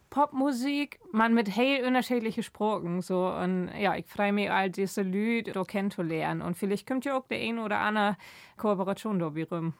[0.09, 3.01] Popmusik, man mit heel unterschiedlichen Sprachen.
[3.01, 3.27] So.
[3.27, 6.41] Und ja, ich freue mich, all diese Leute da kennenzulernen.
[6.41, 8.17] Und vielleicht kommt ja auch der ein oder andere
[8.57, 9.73] Kooperation da rum.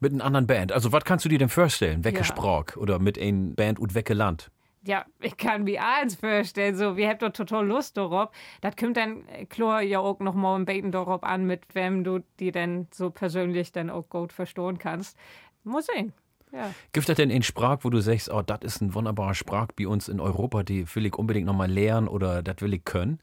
[0.00, 0.72] Mit einer anderen Band.
[0.72, 2.04] Also, was kannst du dir denn vorstellen?
[2.04, 2.24] Welche Ja.
[2.24, 2.76] Sprach?
[2.76, 4.50] Oder mit einer Band und welche Land?
[4.86, 8.30] Ja, ich kann mir eins vorstellen, so, wir habt doch total Lust darauf.
[8.60, 12.04] Das kommt dann, äh, klar, ja auch noch mal ein bisschen darauf an, mit wem
[12.04, 15.16] du die denn so persönlich dann auch gut verstehen kannst.
[15.62, 16.12] Muss sehen.
[16.52, 16.72] Ja.
[16.92, 19.88] Gibt es denn einen Sprach, wo du sagst, oh, das ist ein wunderbarer Sprach bei
[19.88, 23.18] uns in Europa, die will ich unbedingt nochmal lernen oder das will ich können?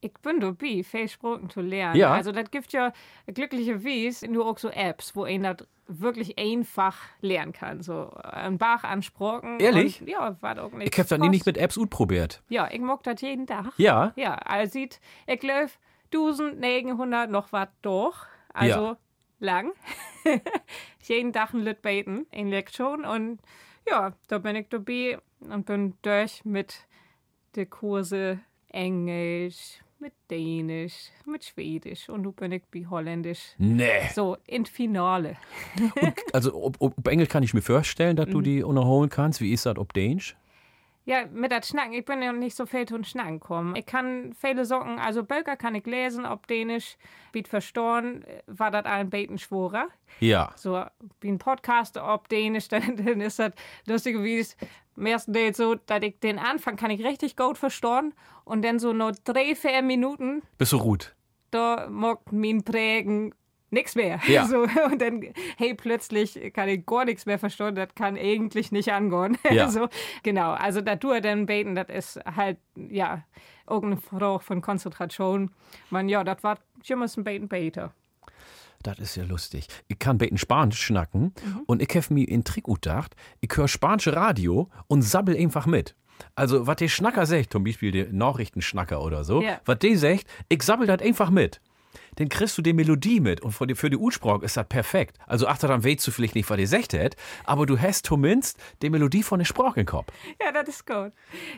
[0.00, 1.96] Ich bin dabei, viel Sprachen zu lernen.
[1.96, 2.12] Ja.
[2.12, 2.92] Also, das gibt ja
[3.26, 5.56] glücklicherweise nur auch so Apps, wo ein das
[5.88, 7.82] wirklich einfach lernen kann.
[7.82, 9.58] So ein Bach ansprochen.
[9.60, 10.00] Ehrlich?
[10.00, 10.92] Und, ja, war auch nicht.
[10.92, 12.42] Ich habe das nie nicht mit Apps utprobiert.
[12.48, 13.72] Ja, ich mag das jeden Tag.
[13.78, 14.12] Ja?
[14.16, 15.70] Ja, also sieht, ich glaube,
[16.12, 18.16] 1900 noch was durch.
[18.52, 18.96] Also Ja.
[19.38, 19.72] lang.
[21.02, 23.04] jeden Tag ein Lit beten in Lektion.
[23.04, 23.40] Und
[23.88, 26.86] ja, da bin ich dabei und bin durch mit
[27.54, 33.54] den Kurse Englisch, mit Dänisch, mit Schwedisch und nun bin ich bei Holländisch.
[33.58, 34.08] Nee.
[34.14, 35.36] So, in Finale.
[36.32, 38.44] Also, ob, ob Englisch kann ich mir vorstellen, dass du Mhm.
[38.44, 39.40] die unterholen kannst.
[39.40, 40.36] Wie ist das ob Dänisch?
[41.08, 43.76] Ja, mit das Schnacken, ich bin ja nicht so viel zum Schnacken kommen.
[43.76, 46.96] Ich kann viele Socken, also Bölker kann ich lesen, ob Dänisch,
[47.30, 49.86] biet verstoren, war das ein Beten schworer.
[50.18, 50.52] Ja.
[50.56, 50.84] So,
[51.20, 53.52] wie ein Podcast, ob Dänisch, dann, dann ist das
[53.86, 54.56] lustig, wie es
[54.96, 58.12] am ersten Date so, dass ich den Anfang kann ich richtig gut verstoren
[58.44, 61.14] und dann so nur drei, vier Minuten, Bist du gut?
[61.52, 63.32] da mag mein Prägen
[63.76, 64.18] nix mehr.
[64.26, 64.44] Ja.
[64.48, 65.22] So, und dann,
[65.56, 69.38] hey, plötzlich kann ich gar nichts mehr verstehen, das kann eigentlich nicht angehen.
[69.50, 69.68] Ja.
[69.68, 69.88] so,
[70.24, 73.22] genau, also da du dann beten, das ist halt, ja,
[73.68, 75.50] irgendeine Frage von Konzentration.
[75.90, 77.92] Man, ja, das war schon mal ein Beten Beter.
[78.82, 79.66] Das ist ja lustig.
[79.88, 81.60] Ich kann beten Spanisch schnacken Mhm.
[81.66, 85.94] und ich habe mir in Trick gedacht, ich höre spanische Radio und sabbel einfach mit.
[86.34, 89.60] Also, was der Schnacker sagt, zum Beispiel der Nachrichtenschnacker oder so, Ja.
[89.64, 91.60] was der sagt, ich sabbel das einfach mit.
[92.16, 95.18] Dann kriegst du die Melodie mit und für die, für die Ursprung ist das perfekt.
[95.26, 98.58] Also, ach, dann weißt du vielleicht nicht, was der sagt hat, aber du hast zumindest
[98.82, 100.06] die Melodie von der Sprache im Kopf.
[100.42, 101.12] Ja, das ist gut.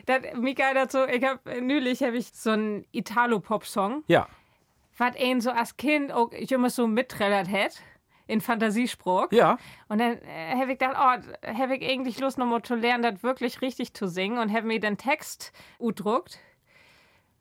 [0.05, 4.27] Das, Mika, so, ich hab, neulich habe ich so einen Italo-Pop-Song, Ja.
[4.97, 7.81] was ihn so als Kind auch immer so mittrellert hat.
[8.27, 9.31] in Fantasiespruch.
[9.31, 9.57] Ja.
[9.87, 13.23] Und dann äh, habe ich gedacht, oh, habe ich eigentlich Lust, nochmal zu lernen, das
[13.23, 16.37] wirklich richtig zu singen und habe mir den Text udruckt.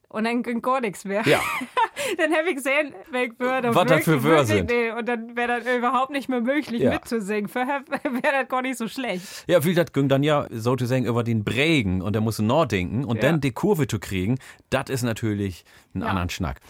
[0.09, 1.21] Und dann ging gar nichts mehr.
[1.27, 1.41] Ja.
[2.17, 4.71] dann habe ich gesehen, welche Wörter Was das für Wörter sind.
[4.71, 6.91] Nee, und dann wäre das überhaupt nicht mehr möglich Ja.
[6.93, 7.49] mitzusingen.
[7.49, 9.45] Vorher wäre das gar nicht so schlecht.
[9.47, 13.17] Ja, viel das ging dann ja sozusagen über den Bregen und der musste nachdenken und
[13.17, 13.23] Ja.
[13.31, 14.39] dann die Kurve zu kriegen,
[14.71, 15.65] das ist natürlich
[15.95, 16.09] ein Ja.
[16.09, 16.61] anderen Schnack.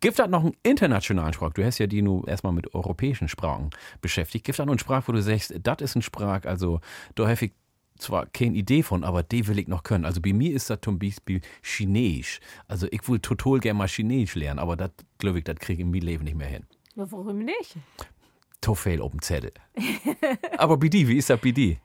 [0.00, 1.52] Gibt das noch einen internationalen Sprach?
[1.54, 3.70] Du hast ja die nur erstmal mit europäischen Sprachen
[4.02, 4.44] beschäftigt.
[4.44, 6.80] Gibt das noch einen Sprach, wo du sagst, das ist ein Sprach, also
[7.14, 7.52] da ich
[7.96, 10.04] zwar keine Idee von, aber die will ich noch können.
[10.04, 12.40] Also bei mir ist das zum Beispiel Chinesisch.
[12.68, 15.86] Also ich will total gerne mal Chinesisch lernen, aber das glaube ich, das kriege ich
[15.86, 16.64] in meinem Leben nicht mehr hin.
[16.94, 17.76] Ja, warum nicht?
[18.60, 19.52] To fail auf dem Zettel.
[20.58, 21.76] aber bei dir, wie ist das bei dir?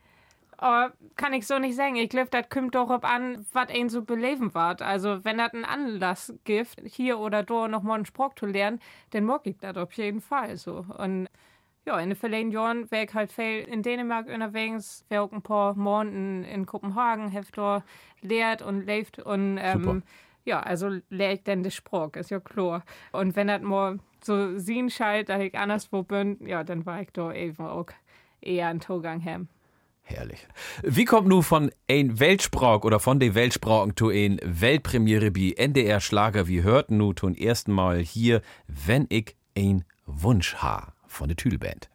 [0.62, 1.96] Aber kann ich so nicht sagen.
[1.96, 4.80] Ich glaube, das kommt doch ab an, was ein so beleben wird.
[4.80, 8.78] Also, wenn das einen Anlass gibt, hier oder da nochmal einen Spruch zu lernen,
[9.10, 10.86] dann mag ich das auf jeden Fall so.
[10.98, 11.28] Und
[11.84, 15.42] ja, in den vergangenen Jahren wäre ich halt viel in Dänemark unterwegs, wäre auch ein
[15.42, 17.82] paar Monaten in Kopenhagen, hab da
[18.20, 20.02] lehrt und lebt und ähm,
[20.44, 22.84] ja, also lehre ich dann den Spruch, ist ja klar.
[23.12, 27.10] Und wenn das mal so sehen scheint, dass ich anderswo bin, ja, dann war ich
[27.12, 27.86] da eben auch
[28.40, 29.48] eher ein Togang haben.
[30.04, 30.46] Herrlich.
[30.82, 36.00] Wie kommt nu von ein Weltsprach oder von der Weltsprachen zu ein Weltpremiere bei NDR
[36.00, 36.48] Schlager?
[36.48, 41.88] Wir hörten nu zum ersten Mal hier, wenn ich ein Wunsch ha von der Tüdelband.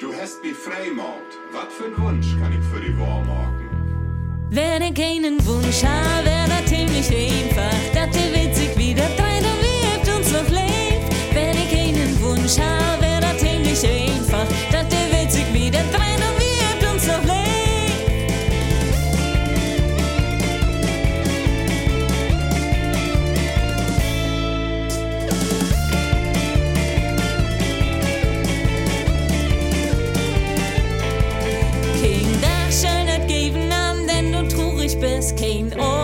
[0.00, 1.32] Du hast mich freimalt.
[1.52, 4.48] Was für ein Wunsch kann ich für die Wahl machen?
[4.50, 7.78] Wenn ich einen Wunsch habe, wäre das ziemlich einfach.
[7.94, 11.06] Das der witzig wieder dein und wie uns noch lebt.
[11.32, 14.46] Wenn ich einen Wunsch habe, wäre das ziemlich einfach.
[14.72, 16.11] Das der witzig wieder dein
[35.22, 36.01] traurig bist.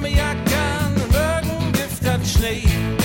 [0.00, 2.97] Mit den Sommerjackern, mögen Gift hat Schnee.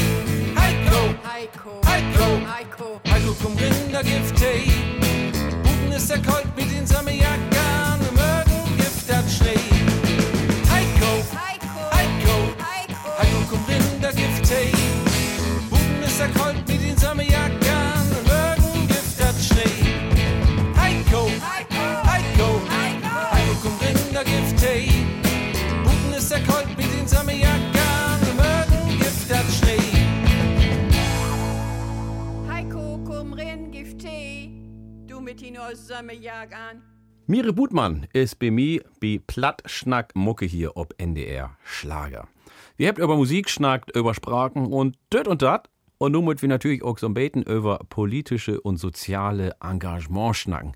[37.27, 42.29] Mire Butmann ist bei mir bei Plattschnack Mucke hier ob NDR Schlager.
[42.77, 45.69] Wir habt über Musik schnackt, über Sprachen und döt und dat.
[45.97, 50.71] Und nun müssen wir natürlich auch so ein Beten über politische und soziale Engagement schnacken.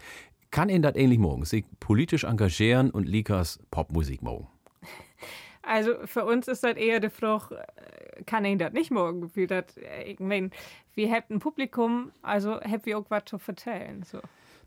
[0.51, 1.45] Kann Ihnen das ähnlich morgen?
[1.45, 4.47] Sich politisch engagieren und Likas Popmusik morgen?
[5.61, 7.65] Also für uns ist das eher die Frage,
[8.25, 9.33] kann ich das nicht morgen?
[9.33, 10.51] Wie das, äh, ich mein,
[10.93, 14.03] wir haben ein Publikum, also haben wir auch was zu erzählen.
[14.03, 14.19] So.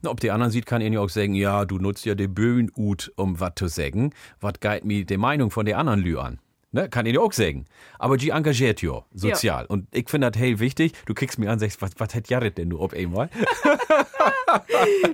[0.06, 2.70] Ob die anderen sieht, kann Ihnen ja auch sagen, ja, du nutzt ja den Böen
[2.76, 4.12] ut, um was zu sagen.
[4.40, 6.38] Was geht mir die Meinung von der anderen Lü an?
[6.72, 7.66] Ne, kann Ihnen ja auch sagen.
[7.98, 9.66] Aber die engagiert ja sozial.
[9.66, 10.92] Und ich finde das hey wichtig.
[11.04, 13.28] Du kriegst mir an, sagst, was, was hat Jared denn du ob einmal?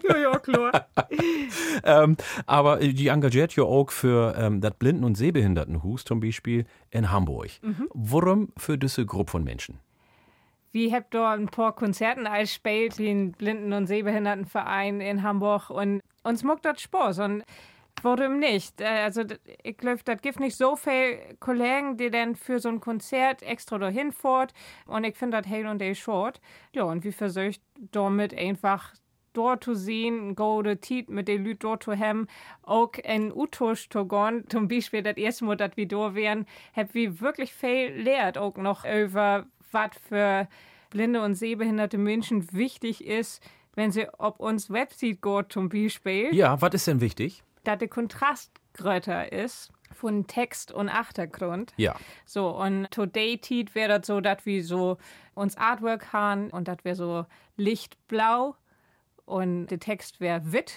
[0.08, 0.86] ja, ja, klar.
[1.84, 7.10] ähm, aber die engagiert ja auch für ähm, das Blinden- und Sehbehindertenhus zum Beispiel in
[7.10, 7.48] Hamburg.
[7.62, 7.88] Mhm.
[7.94, 9.78] Warum für diese Gruppe von Menschen?
[10.76, 16.02] Wir haben dort ein paar Konzerten als spielt, den Blinden- und Sehbehindertenverein in Hamburg und
[16.22, 17.20] uns macht das Spaß.
[17.20, 17.44] Und
[18.02, 18.82] warum nicht?
[18.82, 19.22] Äh, Also,
[19.62, 23.78] ich glaube, das gibt nicht so viele Kollegen, die dann für so ein Konzert extra
[23.78, 24.52] dahin fährt.
[24.86, 26.42] Und ich finde das hell und day short.
[26.74, 27.56] Ja, und wir versuchen
[27.90, 28.92] damit einfach
[29.32, 32.26] dort zu sehen, gute Tiet mit den Leuten dort zu haben,
[32.62, 34.44] auch in Utosch zu gehen.
[34.50, 36.44] Zum Beispiel das erste Mal, dass wir dort wären,
[36.74, 39.46] haben wir wirklich viel lehrt, auch noch über
[39.76, 40.48] was für
[40.90, 43.42] blinde und sehbehinderte Menschen wichtig ist,
[43.74, 47.42] wenn sie auf uns Website geht zum Beispiel Ja, was ist denn wichtig?
[47.64, 51.72] dass der Kontrast größer ist von Text und Achtergrund.
[51.76, 51.96] Ja.
[52.24, 54.98] So, und today Tiet wäre das so, dass wir so
[55.34, 57.26] uns Artwork haben und das wäre so
[57.56, 58.54] lichtblau
[59.26, 60.72] und der Text wäre witt.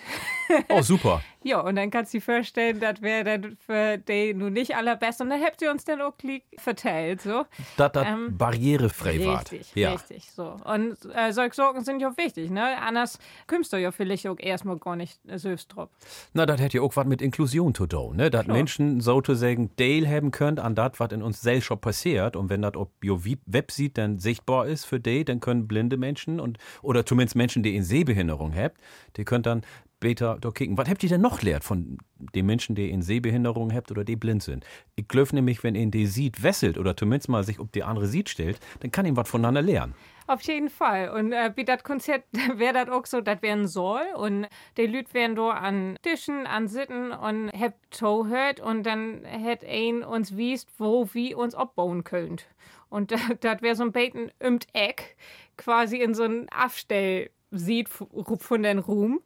[0.69, 1.21] Oh, super.
[1.43, 5.21] ja, und dann kannst du dir vorstellen, das wäre dann für die nun nicht allerbest.
[5.21, 7.45] Und dann habt ihr uns dann auch gleich verteilt, so.
[7.77, 9.39] Dass das Ähm, barrierefrei war.
[9.41, 9.91] Richtig, Ja.
[9.93, 10.55] richtig, so.
[10.65, 12.77] Und äh, solche Sorgen sind ja auch wichtig, ne?
[12.81, 15.89] Anders kommst du ja vielleicht auch erstmal gar nicht äh, selbst drauf.
[16.33, 18.29] Na, das hätte ja auch was mit Inklusion zu tun, ne?
[18.31, 18.47] Dass.
[18.47, 22.35] Menschen sozusagen Teil haben können an das, was in uns selbst schon passiert.
[22.35, 26.39] Und wenn das auf jo Website dann sichtbar ist für die, dann können blinde Menschen
[26.39, 28.73] und, oder zumindest Menschen, die in Sehbehinderung haben,
[29.17, 29.61] die können dann
[29.99, 30.77] später da kicken.
[30.77, 31.97] Was habt ihr denn noch lehrt von
[32.33, 34.65] den Menschen, die in Sehbehinderung habt oder die blind sind?
[34.95, 38.07] Ich glaube nämlich, wenn ihn die sieht, wesselt oder zumindest mal sich auf die andere
[38.07, 39.93] sieht stellt, dann kann ihm was voneinander lernen.
[40.25, 41.09] Auf jeden Fall.
[41.09, 42.23] Und äh, wie das Konzert
[42.55, 44.03] wäre das auch so, das wären soll.
[44.15, 44.47] Und
[44.77, 50.03] die Leute wären da an Tischen, an Sitten und habt zuhört und dann hätt ein
[50.03, 52.47] uns wiest, wo wir uns abbauen könnt.
[52.89, 53.11] Und
[53.41, 55.17] das wäre so ein Beten im Eck,
[55.57, 59.21] quasi in so ein Abstell sieht von den Ruhm.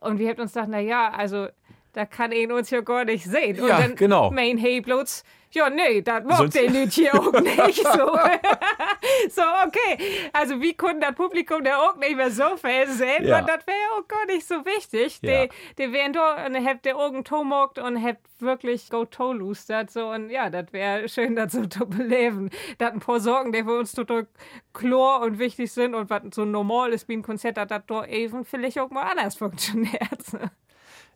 [0.00, 1.48] Und wir hätten uns gedacht, na ja, also
[1.94, 3.60] da kann ihn uns ja gar nicht sehen.
[3.60, 4.30] Und Ja, dann genau.
[4.30, 8.18] mein hey bloß, ja, nee, das mag Sonst- den Leute hier auch nicht so.
[9.30, 9.98] so, okay.
[10.32, 13.24] Also, wie konnten das Publikum da auch nicht mehr so viel sehen?
[13.24, 13.38] Ja.
[13.38, 15.20] Und das wäre auch gar nicht so wichtig.
[15.22, 15.44] Ja.
[15.46, 19.90] Die, die wären da und habt der Augen tomockt und habt wirklich go to lustert.
[19.92, 22.50] So, und ja, das wäre schön, das so zu beleben.
[22.78, 24.26] Das ein paar Sorgen, die für uns total
[24.72, 28.04] klar und wichtig sind und was so normal ist wie ein Konzert, dass das da
[28.06, 30.00] eben vielleicht auch mal anders funktioniert.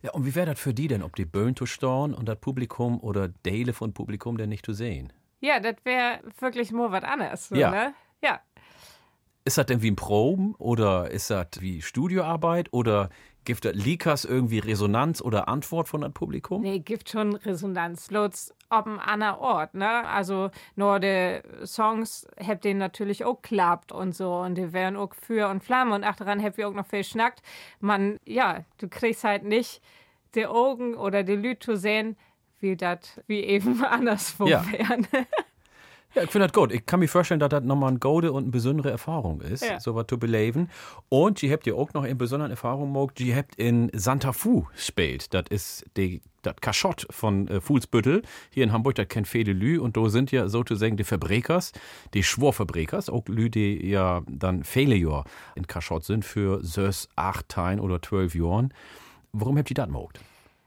[0.03, 2.39] Ja, und wie wäre das für die denn, ob die Böen zu storn und das
[2.39, 5.13] Publikum oder Teile von Publikum denn nicht zu sehen?
[5.41, 7.49] Ja, das wäre wirklich mal was anderes.
[7.49, 7.71] So, Ja.
[7.71, 7.95] Ne?
[8.23, 8.41] Ja.
[9.45, 13.09] Ist das denn wie ein Proben oder ist das wie Studioarbeit oder
[13.49, 16.61] gibt Likas irgendwie Resonanz oder Antwort von das Publikum?
[16.61, 18.09] Nee, gibt schon Resonanz.
[18.09, 20.07] Bloß ob ein anderer Ort, ne?
[20.07, 25.15] Also nur die Songs habt ihr natürlich auch klappt und so und die werden auch
[25.15, 27.41] für und Flamme und achteran habt ihr auch noch viel schnackt.
[27.81, 29.81] Man, ja, du kriegst halt nicht
[30.35, 32.19] die Augen oder die Leute zu sehen,
[32.61, 34.63] wie das wie eben anderswo Ja.
[34.71, 35.07] wären.
[36.15, 36.73] Ja, ich finde das gut.
[36.73, 39.79] Ich kann mir vorstellen, dass das nochmal eine gute und eine besondere Erfahrung ist, Ja.
[39.79, 40.71] so was zu beleben.
[41.11, 44.63] Und ihr habt ja auch noch in besonderen Erfahrung gemacht, ihr habt in Santa Fu
[44.75, 45.35] gespielt.
[45.35, 48.23] Das ist die, das Kaschott von äh, Fuhlsbüttel.
[48.51, 49.79] Hier in Hamburg, das kennt viele Lü.
[49.79, 51.73] Und da sind ja sozusagen die Verbrekers,
[52.15, 55.25] die Schworverbrekers, auch Lü, die ja dann viele Jahre
[55.57, 58.73] in Kaschott sind für sös acht Tein oder zwölf Jahren.
[59.33, 60.19] Warum habt ihr das gemacht?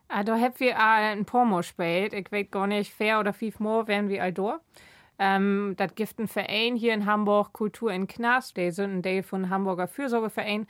[0.07, 2.13] Ah, da haben wir auch ein Mal gespielt.
[2.13, 4.59] Ich weiß gar nicht, vier oder fünf Mal wären wir all da.
[5.23, 8.57] Ähm, das gibt ein Verein hier in Hamburg, Kultur in Knast.
[8.57, 10.65] Die sind ein Teil von Hamburger Fürsorgeverein.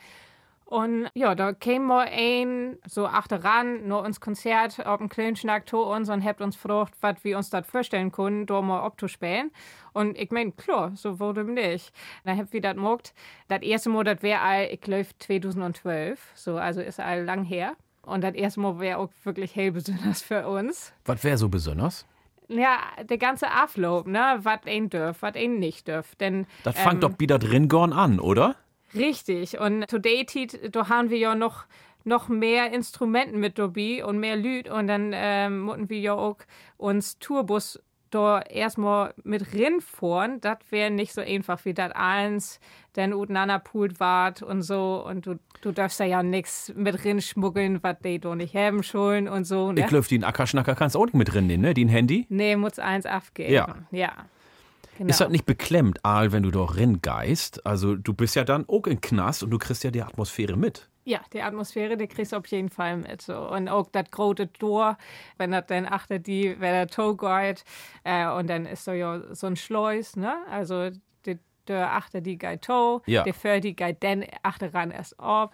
[0.65, 5.67] Und ja, da käme mal ein, so achteran, nur uns Konzert auf dem kleinen Schnack
[5.67, 9.51] to uns und habt uns gefragt, was wir uns das vorstellen können, da mal abzuspielen.
[9.93, 11.93] Und ich mein, klar, so wurde nicht.
[12.25, 13.13] Dann habt wir das gemacht.
[13.47, 16.19] Das erste Mal, das wäre all, ich glaube, 2012.
[16.35, 17.77] So, also ist all lang her.
[18.01, 20.91] Und das erste Mal wäre auch wirklich hell besonders für uns.
[21.05, 22.05] Was wäre so besonders?
[22.51, 26.19] Ja, der ganze Ablauf, ne, was ein dürft, was ein nicht dürft.
[26.19, 28.55] Denn Das fängt ähm, doch wieder drin gorn an, oder?
[28.93, 29.57] Richtig.
[29.57, 30.25] Und today,
[30.71, 31.65] da haben wir ja noch,
[32.03, 34.69] noch mehr Instrumenten mit dabei und mehr Lüd.
[34.69, 36.37] Und dann ähm, mussten wir ja auch
[36.77, 37.79] uns Tourbus
[38.11, 40.39] da erstmal mit rinfahren.
[40.41, 42.59] Das wäre nicht so einfach wie das eins,
[42.95, 45.03] denn uteinander poolt wart und so.
[45.05, 48.83] Und du, du darfst da ja nichts mit rin schmuggeln, was die da nicht haben
[48.83, 49.71] schon und so.
[49.71, 49.81] Ne?
[49.81, 51.73] Ich glaube, den Ackerschnacker kannst du auch nicht mit drin nehmen, ne?
[51.73, 52.27] Den Handy.
[52.29, 53.53] Nee, muss eins abgeben.
[53.53, 53.75] Ja.
[53.91, 54.11] Ja.
[54.97, 55.09] Genau.
[55.09, 57.65] Ist das nicht beklemmt, Aal, wenn du doch ringeist?
[57.65, 60.90] Also du bist ja dann auch in Knast und du kriegst ja die Atmosphäre mit.
[61.03, 63.21] Ja, die Atmosphäre, die kriegst du auf jeden Fall mit.
[63.21, 63.37] So.
[63.49, 64.97] Und auch das große Tor,
[65.37, 67.63] wenn das dann achter die, wenn der Toe geht,
[68.03, 70.35] äh, und dann ist da ja so ein Schleus, ne?
[70.49, 70.91] Also
[71.67, 73.21] der achter die geht Toe, Ja.
[73.23, 75.53] der für die geht dann achter ran erst ab.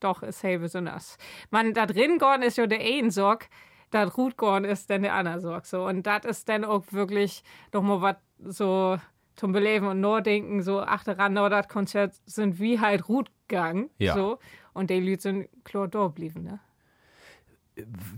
[0.00, 1.16] Doch ist hell besonders.
[1.50, 3.48] Man, da drin gorn ist ja der einen Sorg,
[3.90, 5.64] das Rutgorn ist dann der andere Sorg.
[5.66, 5.86] So.
[5.86, 7.42] Und das ist dann auch wirklich
[7.72, 8.16] nochmal was
[8.52, 8.98] so
[9.34, 13.88] zum Beleben und Nordenken, so achteran, nur das Konzert sind wie halt Rutgang.
[13.98, 14.14] Ja.
[14.14, 14.38] So.
[14.76, 16.60] Und die Leute sind klar da geblieben, ne?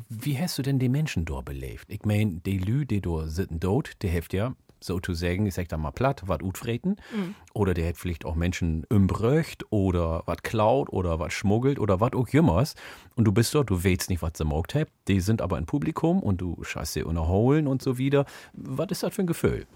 [0.08, 1.86] Wie hast du denn die Menschen dort belebt?
[1.88, 5.54] Ich mein, die Lü, die dort sitzen dort, die hilft ja, so zu sagen, ich
[5.54, 6.96] sag da mal platt, was utfreten.
[7.14, 7.36] Mhm.
[7.54, 12.12] Oder der hat vielleicht auch Menschen umbröcht oder was klaut oder was schmuggelt oder was
[12.14, 12.74] auch jümmers.
[13.14, 14.90] Und du bist dort, du weißt nicht, was sie gemacht habt.
[15.06, 18.26] Die sind aber im Publikum und du scheißt sie unterholen und so wieder.
[18.52, 19.66] Was ist das für ein Gefühl?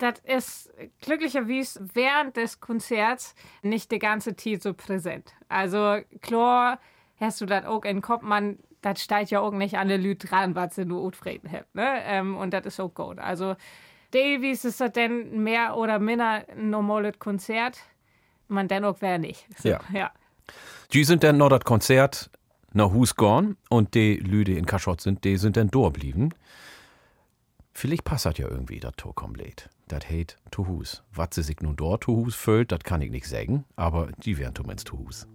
[0.00, 0.72] Das ist
[1.02, 5.34] glücklicherweise während des Konzerts nicht die ganze Zeit so präsent.
[5.48, 6.80] Also klar
[7.20, 9.98] hast du das auch in den Kopf, man, das steigt ja auch nicht an der
[9.98, 11.74] Leute dran, was sie nur utfreden habt.
[11.74, 12.02] Ne?
[12.04, 13.18] Ähm, und das ist auch gut.
[13.18, 13.56] Also
[14.10, 17.78] Davies ist das dann mehr oder minder ein normales Konzert.
[18.48, 19.46] Man dennoch wäre nicht.
[19.62, 19.80] Ja.
[19.92, 20.10] ja.
[20.94, 22.30] Die sind dann noch das Konzert
[22.72, 26.32] nach Hus gorn und die Lüde in Kaschott sind, die sind dann durchblieben.
[27.80, 29.70] Vielleicht passt das ja irgendwie, das Tor komplett.
[29.88, 31.02] Das heit to Hus.
[31.14, 34.36] Was sie sich nun dort to Hus füllt, das kann ich nicht sagen, aber die
[34.36, 35.26] wären zumindest to Hus.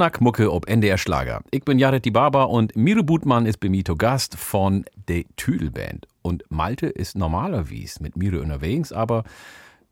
[0.00, 1.42] Platschnack Mucke ob NDR Schlager.
[1.50, 5.24] Ich bin Jared die Barber und Miro Butmann ist bei mir zu Gast von der
[5.36, 6.08] Tüdelband.
[6.22, 9.24] Und Malte ist normalerweise mit Miro unterwegs, aber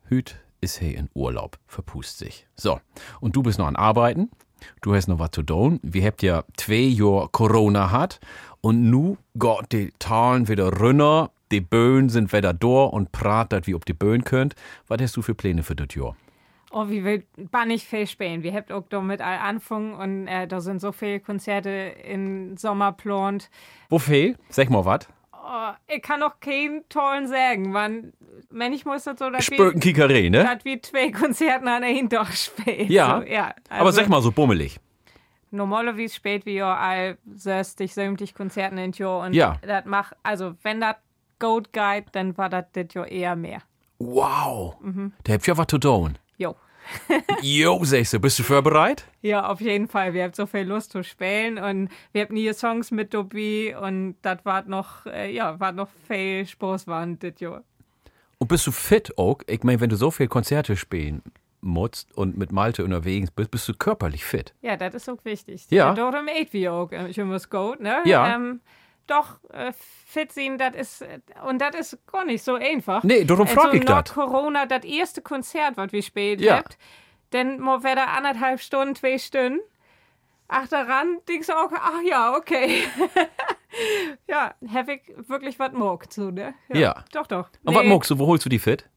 [0.08, 2.46] hüt ist hey in Urlaub, verpust sich.
[2.56, 2.80] So,
[3.20, 4.30] und du bist noch an Arbeiten,
[4.80, 5.78] du hast noch was zu tun.
[5.82, 8.18] Wir habt ja zwei Jahre Corona hat
[8.62, 13.74] und nu geht die Talen wieder runter, die Böen sind wieder da und pratet wie
[13.74, 14.54] ob die Böen könnt.
[14.86, 16.16] Was hast du für Pläne für das Jahr?
[16.70, 18.42] Oh, wie will bannig viel spielen.
[18.42, 22.92] Wir habt auch damit all anfangen und äh, da sind so viele Konzerte im Sommer
[22.92, 23.50] geplant.
[23.88, 24.36] Wo fehl?
[24.50, 25.08] Sag mal was.
[25.32, 28.12] Oh, ich kann noch keinen tollen sagen, wann,
[28.50, 30.44] wenn ich muss das so, dass Spöken Kikare, ne?
[30.44, 32.90] dass wir zwei Konzerten an einem Tag spielen.
[32.92, 33.20] Ja.
[33.20, 34.78] So, ja Aber also sag mal so bummelig.
[35.50, 39.56] Normalerweise spielt wir ja all 60, 70 Konzerten in Jahr und Ja.
[39.62, 40.96] das macht, also wenn das
[41.38, 43.62] Goat Guide, dann war das das Jahr eher mehr.
[43.98, 44.76] Wow.
[44.82, 45.12] Mhm.
[45.24, 46.18] Da habt ihr was zu tun.
[46.38, 46.56] Jo.
[47.42, 49.06] Jo, sagst du, bist du vorbereitet?
[49.20, 50.14] Ja, auf jeden Fall.
[50.14, 54.16] Wir haben so viel Lust zu spielen und wir haben nie Songs mit dabei und
[54.22, 57.62] das war noch, äh, ja, war noch viel Spaß waren das Jahr.
[58.38, 59.40] Und bist du fit auch?
[59.46, 61.22] Ich meine, wenn du so viele Konzerte spielen
[61.60, 64.54] musst und mit Malte unterwegs bist, bist du körperlich fit.
[64.62, 65.66] Ja, das ist auch wichtig.
[65.70, 65.92] Ja.
[65.92, 67.98] Darum eat wir auch schon was gut, ne?
[68.04, 68.34] Ja.
[68.34, 68.60] Ähm,
[69.08, 69.72] doch, äh,
[70.06, 73.02] fit sein, das ist, äh, und das ist gar nicht so einfach.
[73.02, 74.14] Nee, darum frag also ich nach dat.
[74.14, 76.58] Corona, das erste Konzert, was wir spielt Ja.
[76.58, 76.78] habt,
[77.30, 79.60] dann mal wieder anderthalb Stunden, zwei Stunden.
[80.48, 82.84] Ach, daran denkst du auch, ach ja, okay.
[84.28, 86.54] ja, habe ich wirklich was mag zu, ne?
[86.68, 87.04] Ja.
[87.12, 87.50] Doch, doch.
[87.64, 88.18] Und was magst du?
[88.18, 88.88] Wo holst du die fit?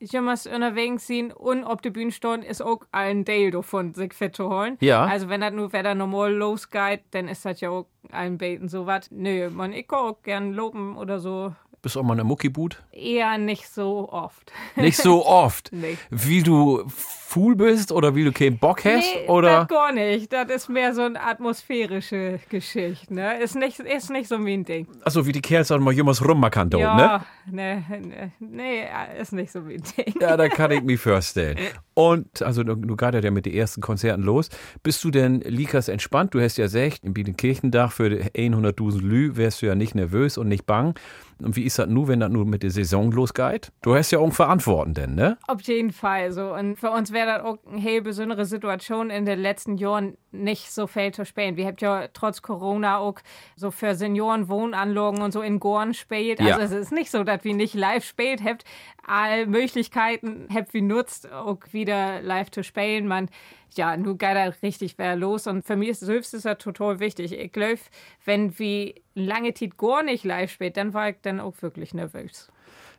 [0.00, 4.14] Ich muss unterwegs sein und auf der Bühne stehen, ist auch ein Teil davon, sich
[4.14, 4.76] fit zu holen.
[4.80, 5.04] Ja.
[5.04, 8.86] Also wenn das nur wieder normal losgeht, dann ist das ja auch ein Beten so
[8.86, 9.10] was.
[9.10, 11.54] Nö, man, ich kann auch gern loben oder so.
[11.80, 12.82] Bist du auch mal eine Muckibut?
[12.92, 14.52] Eher nicht so oft.
[14.76, 15.70] Nicht so oft.
[15.72, 15.96] Nee.
[16.10, 19.14] Wie du fool bist oder wie du keinen Bock hast?
[19.14, 19.60] Nee, oder?
[19.60, 20.32] das gar nicht.
[20.32, 23.40] Das ist mehr so eine atmosphärische Geschichte, ne?
[23.40, 24.88] Ist nicht, ist nicht so mein Ding.
[25.04, 27.02] Achso, wie die Kerls auch mal jemals rummachen dort, ne?
[27.02, 27.84] ja, ne?
[27.86, 28.84] Nee, nee,
[29.20, 30.14] ist nicht so mein Ding.
[30.20, 31.58] Ja, da kann ich mich vorstellen.
[31.94, 34.48] Und, also du, gehst ja mit den ersten Konzerten los.
[34.82, 36.32] Bist du denn, Likas, entspannt?
[36.32, 40.48] Du hast ja gesagt, im Biedenkirchendach für 100.000 Lü wärst du ja nicht nervös und
[40.48, 40.98] nicht bang.
[41.42, 43.72] Und wie ist das nun, wenn das nur mit der Saison losgeht?
[43.82, 45.38] Du hast ja auch Verantworten denn, ne?
[45.46, 46.52] Auf jeden Fall so.
[46.54, 50.70] Und für uns wäre das auch eine heel besondere Situation in den letzten Jahren nicht
[50.70, 51.56] so viel zu spielen.
[51.56, 53.14] Wir haben ja trotz Corona auch
[53.56, 56.38] so für Senioren Wohnanlagen und so in Gorn spielt.
[56.40, 56.64] Also Ja.
[56.64, 58.64] es ist nicht so, dass wir nicht live spielt habt.
[59.06, 63.06] All Möglichkeiten habt wir nutzt, auch wie wieder live zu spielen.
[63.06, 63.30] Man,
[63.74, 65.46] ja, nu geht er richtig wer los.
[65.46, 67.32] Und für mich ist selbst ist das total wichtig.
[67.32, 67.78] Ich glaube,
[68.24, 72.50] wenn wir lange Zeit gar nicht live spielt, dann war ich dann auch wirklich nervös.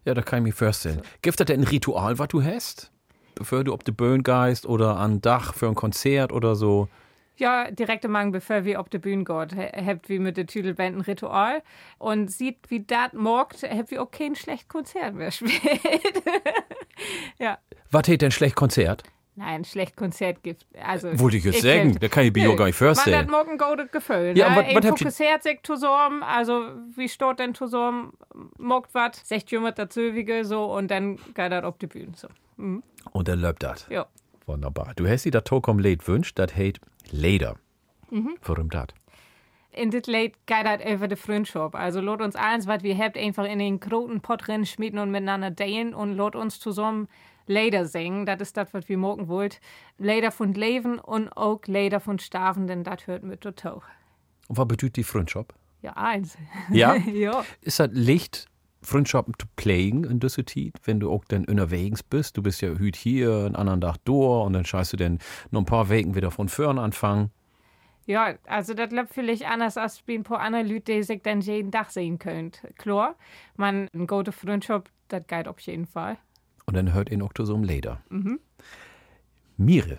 [0.05, 1.01] Ja, da kann ich mir vorstellen.
[1.21, 2.91] Gibt es denn ein Ritual, was du hast?
[3.35, 6.89] Bevor du auf die Bühne gehst oder an Dach für ein Konzert oder so?
[7.37, 10.97] Ja, direkt am Morgen, bevor wir auf die Bühne gehen, habt wir mit der Tüdelband
[10.97, 11.61] ein Ritual.
[11.97, 15.53] Und sieht, wie das morgt, habt wir auch kein schlecht Konzert mehr spielt.
[17.39, 17.57] ja.
[17.91, 19.03] Was hält denn schlecht Konzert?
[19.39, 20.65] Nein, schlecht Konzert gibt.
[20.85, 23.25] Also, Wollte ich jetzt sagen, da kann ich ja gar nicht vorstellen.
[23.25, 24.37] Man hat morgen gut gefüllt.
[24.37, 24.57] Ja, ne?
[24.65, 28.11] Ein habt ihr- fokussiert sich zusammen, also wie steht denn zusammen,
[28.57, 32.11] mogt wat, sagt jemand dazu, wie so, und dann geht das auf die Bühne.
[32.17, 32.27] So.
[32.57, 32.83] Mhm.
[33.13, 33.87] Und dann läuft das.
[33.89, 34.07] Ja.
[34.45, 34.91] Wunderbar.
[34.97, 37.55] Du hast dir das Tokom Late wünscht, das hält Leder.
[38.09, 38.35] Mhm.
[38.41, 38.87] Warum das?
[39.71, 41.75] In dit geht das über die Freundschaft.
[41.75, 45.11] Also, lot uns alles, was wir habt, einfach in den großen Pott rein schmieden und
[45.11, 47.07] miteinander dehnen und lot uns zusammen
[47.49, 48.26] Lieder singen.
[48.26, 49.59] Das ist das, was wir morgen wollt.
[49.97, 53.81] Lieder von Leben und auch Lieder von Sterben, denn das hört mit dazu.
[54.47, 55.53] Und was bedeutet die Freundschaft?
[55.81, 56.38] Ja, eins.
[56.71, 56.95] Ja?
[57.13, 57.43] ja.
[57.61, 58.45] Ist das Licht,
[58.81, 62.38] Freundschaften zu pflegen in dieser Zeit, wenn du auch dann unterwegs bist?
[62.38, 65.19] Du bist ja hüt hier, einen anderen Tag dort und dann scheißt du dann
[65.49, 67.31] noch ein paar Wochen wieder von vorn anfangen.
[68.05, 71.41] Ja, also das läuft vielleicht anders als bei ein paar andere Leute, die sich dann
[71.41, 72.61] jeden Tag sehen könnt.
[72.77, 73.15] Klar,
[73.55, 76.17] man, eine gute Freundschaft, das geht auf jeden Fall.
[76.69, 77.09] Und dann hört
[77.45, 77.99] so um Leder.
[78.09, 78.39] Mhm.
[79.57, 79.97] Mire,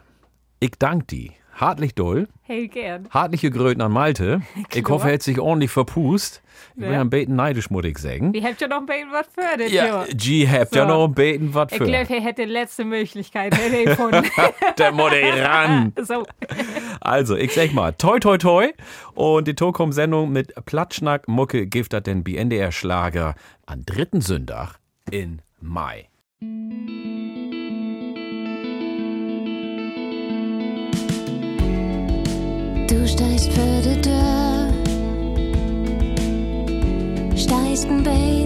[0.60, 1.30] ich dank dir.
[1.52, 2.28] Hartlich doll.
[2.42, 3.08] Hey, gern.
[3.10, 4.40] Hartliche Gröten an Malte.
[4.72, 6.42] Ich hoffe, er hat sich ordentlich verpust.
[6.74, 7.00] Ich bin Ja.
[7.00, 8.32] ein beten neidisch, muss ich sagen.
[8.32, 10.88] Wir habt ja noch ein bisschen was für das, Ja, G habt ja So.
[10.88, 11.84] noch ein beten was Ich für.
[11.86, 14.24] glaube, er hätte letzte Möglichkeit hätte gefunden.
[14.78, 15.92] Der muss ran.
[16.02, 16.24] so.
[17.00, 18.68] Also, ich sag mal, toi, toi, toi.
[19.14, 23.34] Und die Tokom-Sendung mit Platschnack, Mucke, Gifter, den BNDR Schlager
[23.66, 24.78] am dritten Sündach
[25.10, 26.06] in Mai.
[26.40, 26.46] Du
[33.06, 34.72] steigst für die Tür,
[37.36, 38.39] steigst ein beiden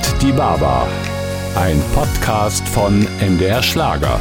[0.00, 0.86] Jared Die Baba.
[1.56, 4.20] Ein Podcast von MDR Schlager.